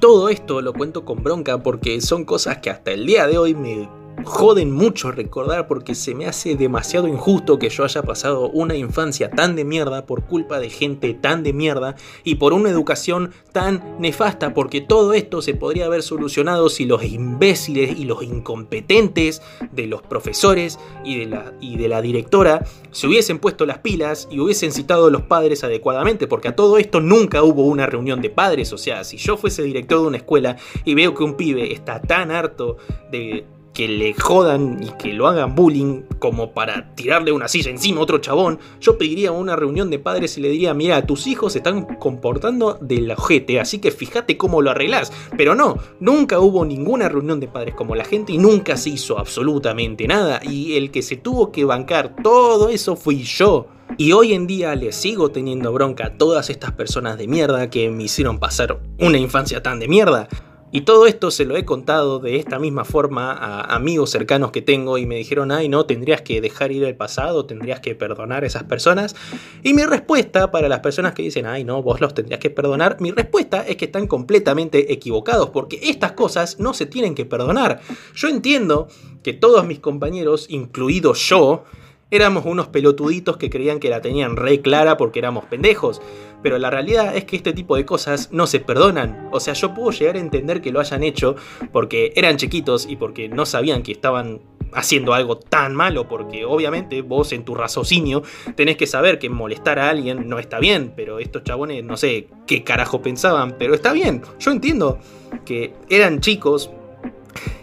Todo 0.00 0.28
esto 0.28 0.60
lo 0.60 0.72
cuento 0.72 1.04
con 1.04 1.22
bronca 1.22 1.62
porque 1.62 2.00
son 2.00 2.24
cosas 2.24 2.58
que 2.58 2.70
hasta 2.70 2.92
el 2.92 3.06
día 3.06 3.26
de 3.26 3.38
hoy 3.38 3.54
me 3.54 3.88
joden 4.24 4.72
mucho 4.72 5.12
recordar 5.12 5.68
porque 5.68 5.94
se 5.94 6.14
me 6.14 6.26
hace 6.26 6.56
demasiado 6.56 7.08
injusto 7.08 7.58
que 7.58 7.68
yo 7.68 7.84
haya 7.84 8.02
pasado 8.02 8.48
una 8.50 8.74
infancia 8.74 9.30
tan 9.30 9.56
de 9.56 9.64
mierda 9.64 10.06
por 10.06 10.24
culpa 10.24 10.58
de 10.58 10.70
gente 10.70 11.14
tan 11.14 11.42
de 11.42 11.52
mierda 11.52 11.96
y 12.24 12.36
por 12.36 12.52
una 12.52 12.70
educación 12.70 13.32
tan 13.52 13.96
nefasta 13.98 14.54
porque 14.54 14.80
todo 14.80 15.12
esto 15.12 15.42
se 15.42 15.54
podría 15.54 15.86
haber 15.86 16.02
solucionado 16.02 16.68
si 16.68 16.84
los 16.84 17.04
imbéciles 17.04 17.98
y 17.98 18.04
los 18.04 18.22
incompetentes 18.22 19.42
de 19.72 19.86
los 19.86 20.02
profesores 20.02 20.78
y 21.04 21.18
de 21.18 21.26
la, 21.26 21.52
y 21.60 21.76
de 21.76 21.88
la 21.88 22.02
directora 22.02 22.64
se 22.90 23.06
hubiesen 23.06 23.38
puesto 23.38 23.66
las 23.66 23.78
pilas 23.78 24.28
y 24.30 24.40
hubiesen 24.40 24.72
citado 24.72 25.06
a 25.06 25.10
los 25.10 25.22
padres 25.22 25.64
adecuadamente 25.64 26.26
porque 26.26 26.48
a 26.48 26.56
todo 26.56 26.78
esto 26.78 27.00
nunca 27.00 27.42
hubo 27.42 27.66
una 27.66 27.86
reunión 27.86 28.20
de 28.20 28.30
padres, 28.30 28.72
o 28.72 28.78
sea, 28.78 29.04
si 29.04 29.16
yo 29.18 29.36
fuese 29.36 29.62
director 29.62 30.00
de 30.00 30.06
una 30.06 30.16
escuela 30.16 30.56
y 30.84 30.94
veo 30.94 31.14
que 31.14 31.24
un 31.24 31.34
pibe 31.34 31.72
está 31.72 32.00
tan 32.00 32.30
harto 32.30 32.76
de 33.10 33.44
que 33.76 33.88
le 33.88 34.14
jodan 34.14 34.82
y 34.82 34.88
que 34.92 35.12
lo 35.12 35.26
hagan 35.26 35.54
bullying 35.54 36.04
como 36.18 36.54
para 36.54 36.94
tirarle 36.94 37.30
una 37.30 37.46
silla 37.46 37.70
encima 37.70 38.00
a 38.00 38.04
otro 38.04 38.16
chabón, 38.16 38.58
yo 38.80 38.96
pediría 38.96 39.32
una 39.32 39.54
reunión 39.54 39.90
de 39.90 39.98
padres 39.98 40.38
y 40.38 40.40
le 40.40 40.48
diría, 40.48 40.72
mira, 40.72 41.04
tus 41.04 41.26
hijos 41.26 41.52
se 41.52 41.58
están 41.58 41.84
comportando 41.98 42.78
del 42.80 43.10
ojete, 43.10 43.60
así 43.60 43.78
que 43.78 43.90
fíjate 43.90 44.38
cómo 44.38 44.62
lo 44.62 44.70
arreglás. 44.70 45.12
Pero 45.36 45.54
no, 45.54 45.76
nunca 46.00 46.40
hubo 46.40 46.64
ninguna 46.64 47.10
reunión 47.10 47.38
de 47.38 47.48
padres 47.48 47.74
como 47.74 47.94
la 47.94 48.06
gente 48.06 48.32
y 48.32 48.38
nunca 48.38 48.78
se 48.78 48.88
hizo 48.88 49.18
absolutamente 49.18 50.08
nada. 50.08 50.40
Y 50.42 50.78
el 50.78 50.90
que 50.90 51.02
se 51.02 51.16
tuvo 51.16 51.52
que 51.52 51.66
bancar 51.66 52.16
todo 52.22 52.70
eso 52.70 52.96
fui 52.96 53.24
yo. 53.24 53.68
Y 53.98 54.12
hoy 54.12 54.32
en 54.32 54.46
día 54.46 54.74
le 54.74 54.90
sigo 54.90 55.32
teniendo 55.32 55.70
bronca 55.70 56.06
a 56.06 56.16
todas 56.16 56.48
estas 56.48 56.72
personas 56.72 57.18
de 57.18 57.28
mierda 57.28 57.68
que 57.68 57.90
me 57.90 58.04
hicieron 58.04 58.38
pasar 58.38 58.80
una 58.98 59.18
infancia 59.18 59.62
tan 59.62 59.80
de 59.80 59.88
mierda. 59.88 60.28
Y 60.76 60.82
todo 60.82 61.06
esto 61.06 61.30
se 61.30 61.46
lo 61.46 61.56
he 61.56 61.64
contado 61.64 62.18
de 62.18 62.36
esta 62.36 62.58
misma 62.58 62.84
forma 62.84 63.32
a 63.32 63.74
amigos 63.74 64.10
cercanos 64.10 64.50
que 64.50 64.60
tengo 64.60 64.98
y 64.98 65.06
me 65.06 65.16
dijeron, 65.16 65.50
ay 65.50 65.70
no, 65.70 65.86
tendrías 65.86 66.20
que 66.20 66.42
dejar 66.42 66.70
ir 66.70 66.84
el 66.84 66.94
pasado, 66.94 67.46
tendrías 67.46 67.80
que 67.80 67.94
perdonar 67.94 68.44
a 68.44 68.46
esas 68.46 68.64
personas. 68.64 69.16
Y 69.62 69.72
mi 69.72 69.84
respuesta 69.84 70.50
para 70.50 70.68
las 70.68 70.80
personas 70.80 71.14
que 71.14 71.22
dicen, 71.22 71.46
ay 71.46 71.64
no, 71.64 71.82
vos 71.82 72.02
los 72.02 72.12
tendrías 72.12 72.40
que 72.40 72.50
perdonar, 72.50 72.98
mi 73.00 73.10
respuesta 73.10 73.66
es 73.66 73.76
que 73.76 73.86
están 73.86 74.06
completamente 74.06 74.92
equivocados 74.92 75.48
porque 75.48 75.80
estas 75.82 76.12
cosas 76.12 76.60
no 76.60 76.74
se 76.74 76.84
tienen 76.84 77.14
que 77.14 77.24
perdonar. 77.24 77.80
Yo 78.14 78.28
entiendo 78.28 78.88
que 79.22 79.32
todos 79.32 79.64
mis 79.64 79.78
compañeros, 79.78 80.44
incluido 80.50 81.14
yo, 81.14 81.64
Éramos 82.08 82.44
unos 82.46 82.68
pelotuditos 82.68 83.36
que 83.36 83.50
creían 83.50 83.80
que 83.80 83.90
la 83.90 84.00
tenían 84.00 84.36
re 84.36 84.60
clara 84.60 84.96
porque 84.96 85.18
éramos 85.18 85.44
pendejos, 85.46 86.00
pero 86.42 86.58
la 86.58 86.70
realidad 86.70 87.16
es 87.16 87.24
que 87.24 87.36
este 87.36 87.52
tipo 87.52 87.76
de 87.76 87.84
cosas 87.84 88.30
no 88.32 88.46
se 88.46 88.60
perdonan. 88.60 89.28
O 89.32 89.40
sea, 89.40 89.54
yo 89.54 89.74
puedo 89.74 89.90
llegar 89.90 90.16
a 90.16 90.20
entender 90.20 90.60
que 90.60 90.72
lo 90.72 90.80
hayan 90.80 91.02
hecho 91.02 91.36
porque 91.72 92.12
eran 92.16 92.36
chiquitos 92.36 92.86
y 92.88 92.96
porque 92.96 93.28
no 93.28 93.46
sabían 93.46 93.82
que 93.82 93.92
estaban 93.92 94.40
haciendo 94.72 95.14
algo 95.14 95.38
tan 95.38 95.74
malo, 95.74 96.08
porque 96.08 96.44
obviamente 96.44 97.00
vos 97.02 97.32
en 97.32 97.44
tu 97.44 97.54
raciocinio 97.54 98.22
tenés 98.56 98.76
que 98.76 98.86
saber 98.86 99.18
que 99.18 99.30
molestar 99.30 99.78
a 99.78 99.88
alguien 99.88 100.28
no 100.28 100.38
está 100.38 100.58
bien, 100.58 100.92
pero 100.94 101.18
estos 101.18 101.44
chabones 101.44 101.84
no 101.84 101.96
sé 101.96 102.28
qué 102.46 102.64
carajo 102.64 103.00
pensaban, 103.00 103.56
pero 103.58 103.74
está 103.74 103.92
bien, 103.92 104.22
yo 104.38 104.50
entiendo 104.50 104.98
que 105.44 105.72
eran 105.88 106.20
chicos 106.20 106.70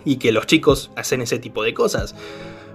y 0.06 0.16
que 0.16 0.32
los 0.32 0.48
chicos 0.48 0.92
hacen 0.96 1.22
ese 1.22 1.40
tipo 1.40 1.62
de 1.64 1.74
cosas 1.74 2.16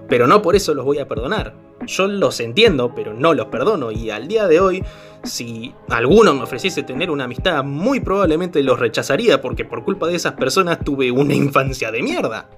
pero 0.09 0.25
no 0.25 0.41
por 0.41 0.55
eso 0.55 0.73
los 0.73 0.83
voy 0.83 0.97
a 0.97 1.07
perdonar. 1.07 1.53
Yo 1.85 2.07
los 2.07 2.39
entiendo, 2.39 2.93
pero 2.95 3.13
no 3.13 3.33
los 3.33 3.45
perdono. 3.45 3.91
Y 3.91 4.09
al 4.09 4.27
día 4.27 4.47
de 4.47 4.59
hoy, 4.59 4.83
si 5.23 5.73
alguno 5.89 6.33
me 6.33 6.43
ofreciese 6.43 6.83
tener 6.83 7.11
una 7.11 7.25
amistad, 7.25 7.63
muy 7.63 7.99
probablemente 7.99 8.63
los 8.63 8.79
rechazaría 8.79 9.41
porque 9.41 9.65
por 9.65 9.83
culpa 9.83 10.07
de 10.07 10.15
esas 10.15 10.33
personas 10.33 10.79
tuve 10.83 11.11
una 11.11 11.33
infancia 11.33 11.91
de 11.91 12.01
mierda. 12.01 12.49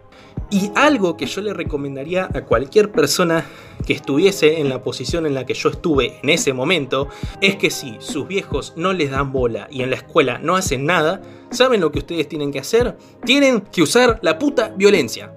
Y 0.49 0.71
algo 0.75 1.15
que 1.15 1.27
yo 1.27 1.41
le 1.41 1.53
recomendaría 1.53 2.29
a 2.33 2.43
cualquier 2.43 2.91
persona 2.91 3.45
que 3.85 3.93
estuviese 3.93 4.59
en 4.59 4.67
la 4.67 4.83
posición 4.83 5.25
en 5.25 5.33
la 5.33 5.45
que 5.45 5.53
yo 5.53 5.69
estuve 5.69 6.19
en 6.21 6.29
ese 6.29 6.53
momento 6.53 7.07
es 7.39 7.55
que 7.55 7.69
si 7.69 7.95
sus 7.99 8.27
viejos 8.27 8.73
no 8.75 8.91
les 8.91 9.11
dan 9.11 9.31
bola 9.31 9.67
y 9.71 9.81
en 9.81 9.89
la 9.89 9.95
escuela 9.95 10.39
no 10.39 10.55
hacen 10.57 10.85
nada, 10.85 11.21
¿saben 11.51 11.79
lo 11.79 11.91
que 11.91 11.99
ustedes 11.99 12.27
tienen 12.27 12.51
que 12.51 12.59
hacer? 12.59 12.97
Tienen 13.23 13.61
que 13.61 13.81
usar 13.81 14.19
la 14.21 14.37
puta 14.37 14.73
violencia. 14.75 15.33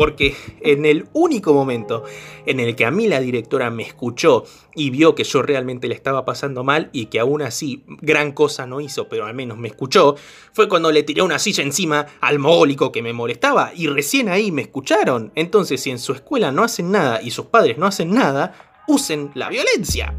Porque 0.00 0.34
en 0.62 0.86
el 0.86 1.08
único 1.12 1.52
momento 1.52 2.04
en 2.46 2.58
el 2.58 2.74
que 2.74 2.86
a 2.86 2.90
mí 2.90 3.06
la 3.06 3.20
directora 3.20 3.68
me 3.70 3.82
escuchó 3.82 4.44
y 4.74 4.88
vio 4.88 5.14
que 5.14 5.24
yo 5.24 5.42
realmente 5.42 5.88
le 5.88 5.94
estaba 5.94 6.24
pasando 6.24 6.64
mal 6.64 6.88
y 6.94 7.06
que 7.06 7.20
aún 7.20 7.42
así 7.42 7.84
gran 8.00 8.32
cosa 8.32 8.64
no 8.64 8.80
hizo, 8.80 9.10
pero 9.10 9.26
al 9.26 9.34
menos 9.34 9.58
me 9.58 9.68
escuchó, 9.68 10.16
fue 10.54 10.70
cuando 10.70 10.90
le 10.90 11.02
tiré 11.02 11.20
una 11.20 11.38
silla 11.38 11.62
encima 11.62 12.06
al 12.22 12.38
mogólico 12.38 12.90
que 12.90 13.02
me 13.02 13.12
molestaba 13.12 13.72
y 13.76 13.88
recién 13.88 14.30
ahí 14.30 14.50
me 14.50 14.62
escucharon. 14.62 15.32
Entonces 15.34 15.82
si 15.82 15.90
en 15.90 15.98
su 15.98 16.14
escuela 16.14 16.50
no 16.50 16.64
hacen 16.64 16.90
nada 16.90 17.20
y 17.20 17.30
sus 17.30 17.44
padres 17.44 17.76
no 17.76 17.84
hacen 17.84 18.14
nada, 18.14 18.54
usen 18.88 19.30
la 19.34 19.50
violencia. 19.50 20.14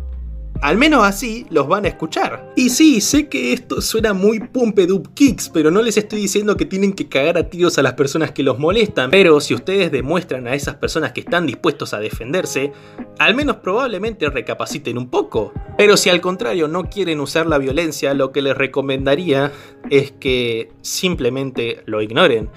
Al 0.62 0.78
menos 0.78 1.04
así 1.04 1.47
los 1.50 1.67
van 1.67 1.86
a 1.86 1.88
escuchar. 1.88 2.54
Y 2.56 2.69
sí, 2.69 3.02
sé 3.02 3.28
que 3.28 3.52
esto 3.52 3.82
suena 3.82 4.13
muy 4.13 4.39
Pumpedup 4.39 5.13
Kicks, 5.15 5.50
pero 5.50 5.71
no 5.71 5.82
les 5.82 5.97
estoy 5.97 6.21
diciendo 6.21 6.56
que 6.56 6.65
tienen 6.65 6.93
que 6.93 7.10
cagar 7.10 7.39
a 7.39 7.50
tiros 7.50 7.80
a 7.80 7.82
las 7.82 7.93
personas 7.93 8.32
que 8.32 8.43
los 8.43 8.60
molestan. 8.60 9.10
Pero 9.10 9.41
si 9.41 9.56
ustedes 9.56 9.91
demuestran 9.91 10.47
a 10.47 10.54
esas 10.54 10.76
personas 10.76 11.13
que 11.13 11.21
están 11.21 11.47
dispuestos 11.47 11.95
a 11.95 12.00
defenderse, 12.00 12.71
al 13.17 13.34
menos 13.34 13.56
probablemente 13.58 14.30
recapaciten 14.30 15.00
un 15.00 15.10
poco. 15.10 15.52
Pero 15.80 15.97
si 15.97 16.12
al 16.12 16.21
contrario 16.21 16.67
no 16.67 16.89
quieren 16.91 17.19
usar 17.21 17.47
la 17.47 17.58
violencia, 17.58 18.13
lo 18.13 18.32
que 18.32 18.43
les 18.43 18.56
recomendaría 18.56 19.52
es 19.89 20.12
que 20.12 20.69
simplemente 20.82 21.82
lo 21.88 22.04
ignoren. 22.04 22.50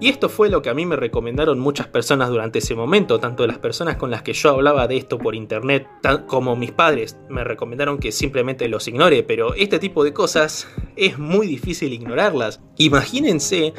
Y 0.00 0.08
esto 0.08 0.30
fue 0.30 0.48
lo 0.48 0.62
que 0.62 0.70
a 0.70 0.74
mí 0.74 0.86
me 0.86 0.96
recomendaron 0.96 1.58
muchas 1.58 1.86
personas 1.86 2.30
durante 2.30 2.60
ese 2.60 2.74
momento, 2.74 3.20
tanto 3.20 3.46
las 3.46 3.58
personas 3.58 3.96
con 3.96 4.10
las 4.10 4.22
que 4.22 4.32
yo 4.32 4.50
hablaba 4.50 4.88
de 4.88 4.96
esto 4.96 5.18
por 5.18 5.34
internet, 5.34 5.86
como 6.26 6.56
mis 6.56 6.72
padres 6.72 7.18
me 7.28 7.44
recomendaron 7.44 7.98
que 7.98 8.10
simplemente 8.10 8.66
los 8.68 8.88
ignore, 8.88 9.22
pero 9.22 9.54
este 9.54 9.78
tipo 9.78 10.02
de 10.02 10.14
cosas 10.14 10.66
es 10.96 11.18
muy 11.18 11.46
difícil 11.46 11.92
ignorarlas. 11.92 12.62
Imagínense 12.78 13.74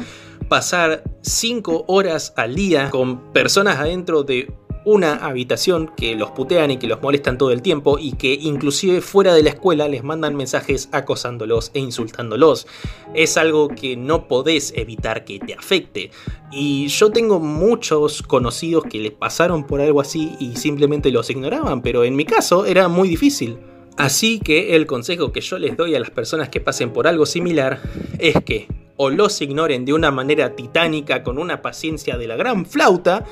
pasar 0.48 1.04
5 1.22 1.86
horas 1.88 2.34
al 2.36 2.56
día 2.56 2.90
con 2.92 3.32
personas 3.32 3.80
adentro 3.80 4.24
de 4.24 4.54
una 4.84 5.16
habitación 5.16 5.92
que 5.96 6.16
los 6.16 6.32
putean 6.32 6.72
y 6.72 6.78
que 6.78 6.88
los 6.88 7.02
molestan 7.02 7.38
todo 7.38 7.52
el 7.52 7.62
tiempo 7.62 8.00
y 8.00 8.14
que 8.14 8.34
inclusive 8.34 9.02
fuera 9.02 9.34
de 9.34 9.44
la 9.44 9.50
escuela 9.50 9.88
les 9.88 10.04
mandan 10.04 10.36
mensajes 10.36 10.90
acosándolos 10.92 11.72
e 11.74 11.80
insultándolos. 11.80 12.68
Es 13.14 13.38
algo 13.38 13.70
que 13.70 13.96
no 13.96 14.28
podés 14.28 14.74
evitar 14.76 15.24
que 15.24 15.40
te 15.40 15.54
afecte. 15.54 16.12
Y 16.52 16.88
yo 16.88 17.12
tengo 17.12 17.40
muchos 17.40 18.22
conocidos 18.24 18.86
que 18.86 19.00
les 19.00 19.12
pasaron 19.12 19.66
por 19.66 19.82
algo 19.82 20.02
así 20.02 20.36
y 20.40 20.56
simplemente 20.56 21.12
los 21.12 21.30
ignoraban, 21.30 21.82
pero 21.82 22.04
en 22.04 22.16
mi 22.16 22.26
caso 22.26 22.66
era 22.66 22.88
muy 22.88 23.08
difícil. 23.08 23.58
Así 23.98 24.40
que 24.40 24.76
el 24.76 24.88
consejo 24.88 25.32
que 25.32 25.42
yo 25.42 25.60
les 25.60 25.78
doy 25.78 25.96
a 25.96 26.00
las 26.00 26.10
personas 26.10 26.50
que 26.50 26.60
pasen 26.60 26.92
por 26.92 27.08
algo 27.08 27.26
similar 27.26 27.82
es 28.18 28.36
que 28.44 28.68
o 29.04 29.10
los 29.10 29.42
ignoren 29.42 29.84
de 29.84 29.94
una 29.94 30.12
manera 30.12 30.56
titánica 30.56 31.24
con 31.24 31.40
una 31.40 31.62
paciencia 31.64 32.18
de 32.18 32.28
la 32.28 32.36
gran 32.36 32.68
flauta, 32.68 33.26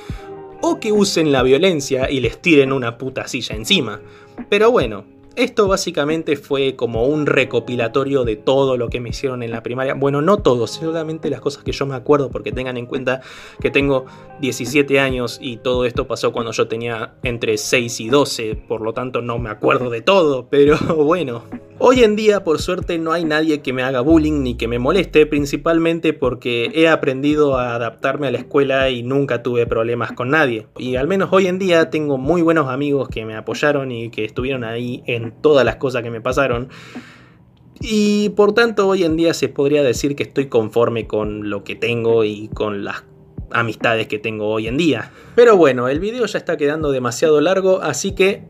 o 0.62 0.80
que 0.80 0.91
usen 0.91 1.32
la 1.32 1.43
violencia 1.43 2.10
y 2.10 2.19
les 2.19 2.41
tiren 2.41 2.72
una 2.72 2.98
puta 2.98 3.28
silla 3.28 3.56
encima. 3.56 4.02
Pero 4.50 4.72
bueno, 4.72 5.06
esto 5.39 5.69
básicamente 5.69 6.36
fue 6.36 6.75
como 6.75 7.06
un 7.06 7.25
recopilatorio 7.25 8.25
de 8.25 8.36
todo 8.36 8.75
lo 8.75 8.89
que 8.89 8.99
me 8.99 9.10
hicieron 9.10 9.41
en 9.41 9.52
la 9.52 9.63
primaria. 9.63 9.93
Bueno, 9.93 10.21
no 10.21 10.38
todo, 10.38 10.67
solamente 10.67 11.30
las 11.30 11.39
cosas 11.39 11.63
que 11.63 11.71
yo 11.71 11.86
me 11.86 11.95
acuerdo, 11.95 12.30
porque 12.30 12.52
tengan 12.52 12.75
en 12.75 12.86
cuenta 12.86 13.21
que 13.62 13.71
tengo 13.71 14.06
17 14.41 14.99
años 14.99 15.39
y 15.41 15.58
todo 15.58 15.86
esto 15.86 16.08
pasó 16.08 16.34
cuando 16.34 16.52
yo 16.52 16.67
tenía 16.67 17.13
entre 17.23 17.58
6 17.58 18.02
y 18.02 18.10
12, 18.10 18.56
por 18.67 18.82
lo 18.82 18.93
tanto 18.93 19.21
no 19.21 19.39
me 19.39 19.49
acuerdo 19.49 19.89
de 19.89 20.02
todo, 20.02 20.47
pero 20.49 20.78
bueno. 20.97 21.43
Hoy 21.82 22.04
en 22.04 22.17
día, 22.17 22.43
por 22.43 22.60
suerte, 22.60 22.97
no 22.97 23.13
hay 23.13 23.23
nadie 23.23 23.62
que 23.62 23.71
me 23.71 23.84
haga 23.84 24.02
bullying 24.02 24.43
ni 24.43 24.56
que 24.56 24.67
me 24.67 24.80
moleste, 24.80 25.25
principalmente 25.25 26.12
porque 26.12 26.69
he 26.73 26.89
aprendido 26.89 27.58
a 27.58 27.73
adaptarme 27.73 28.28
a 28.28 28.32
la 28.32 28.39
escuela 28.39 28.89
y 28.89 29.02
nunca 29.02 29.43
tuve 29.43 29.65
problemas 29.65 30.12
con 30.12 30.30
nadie. 30.30 30.67
Y 30.78 30.97
al 30.97 31.08
menos 31.08 31.30
hoy 31.32 31.47
en 31.47 31.58
día 31.58 31.89
tengo 31.89 32.17
muy 32.17 32.41
buenos 32.41 32.67
amigos 32.67 33.08
que 33.08 33.23
me 33.23 33.38
apoyaron 33.38 33.93
y 33.93 34.10
que 34.10 34.25
estuvieron 34.25 34.65
ahí 34.65 35.04
en 35.08 35.29
todas 35.32 35.65
las 35.65 35.78
cosas 35.78 36.04
que 36.04 36.10
me 36.10 36.22
pasaron. 36.22 36.70
Y 37.82 38.30
por 38.30 38.54
tanto, 38.54 38.88
hoy 38.88 39.04
en 39.04 39.15
día 39.15 39.34
se 39.34 39.48
podría 39.48 39.84
decir 39.84 40.15
que 40.15 40.24
estoy 40.24 40.48
conforme 40.48 41.08
con 41.08 41.50
lo 41.50 41.63
que 41.63 41.76
tengo 41.76 42.24
y 42.26 42.50
con 42.50 42.84
las 42.84 43.04
amistades 43.52 44.08
que 44.08 44.20
tengo 44.20 44.50
hoy 44.50 44.68
en 44.68 44.78
día. 44.78 45.12
Pero 45.36 45.58
bueno, 45.58 45.88
el 45.88 46.00
video 46.00 46.26
ya 46.26 46.38
está 46.38 46.58
quedando 46.58 46.92
demasiado 46.92 47.39
largo, 47.42 47.82
así 47.82 48.12
que 48.12 48.44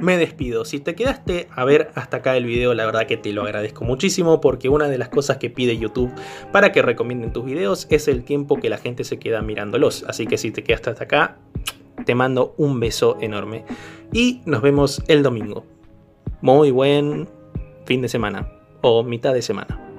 me 0.00 0.18
despido. 0.18 0.64
Si 0.64 0.80
te 0.80 0.94
quedaste 0.94 1.48
a 1.54 1.64
ver 1.64 1.90
hasta 1.94 2.18
acá 2.18 2.36
el 2.36 2.44
video, 2.44 2.74
la 2.74 2.84
verdad 2.86 3.06
que 3.06 3.16
te 3.16 3.32
lo 3.32 3.42
agradezco 3.42 3.84
muchísimo 3.84 4.40
porque 4.40 4.68
una 4.68 4.88
de 4.88 4.98
las 4.98 5.08
cosas 5.10 5.36
que 5.36 5.50
pide 5.50 5.78
YouTube 5.78 6.12
para 6.50 6.72
que 6.72 6.82
recomienden 6.82 7.32
tus 7.32 7.44
videos 7.44 7.86
es 7.90 8.08
el 8.08 8.24
tiempo 8.24 8.58
que 8.58 8.68
la 8.68 8.78
gente 8.78 9.04
se 9.04 9.18
queda 9.18 9.42
mirándolos. 9.42 10.04
Así 10.08 10.26
que 10.26 10.38
si 10.38 10.50
te 10.50 10.64
quedaste 10.64 10.90
hasta 10.90 11.04
acá, 11.04 11.38
Te 12.04 12.16
mando 12.16 12.54
un 12.56 12.80
beso 12.80 13.16
enorme. 13.20 13.64
Y 14.12 14.40
nos 14.44 14.60
vemos 14.60 15.02
el 15.06 15.22
domingo. 15.22 15.64
Muy 16.42 16.72
buen 16.72 17.28
fin 17.84 18.02
de 18.02 18.08
semana 18.08 18.50
o 18.80 19.04
mitad 19.04 19.32
de 19.32 19.42
semana. 19.42 19.91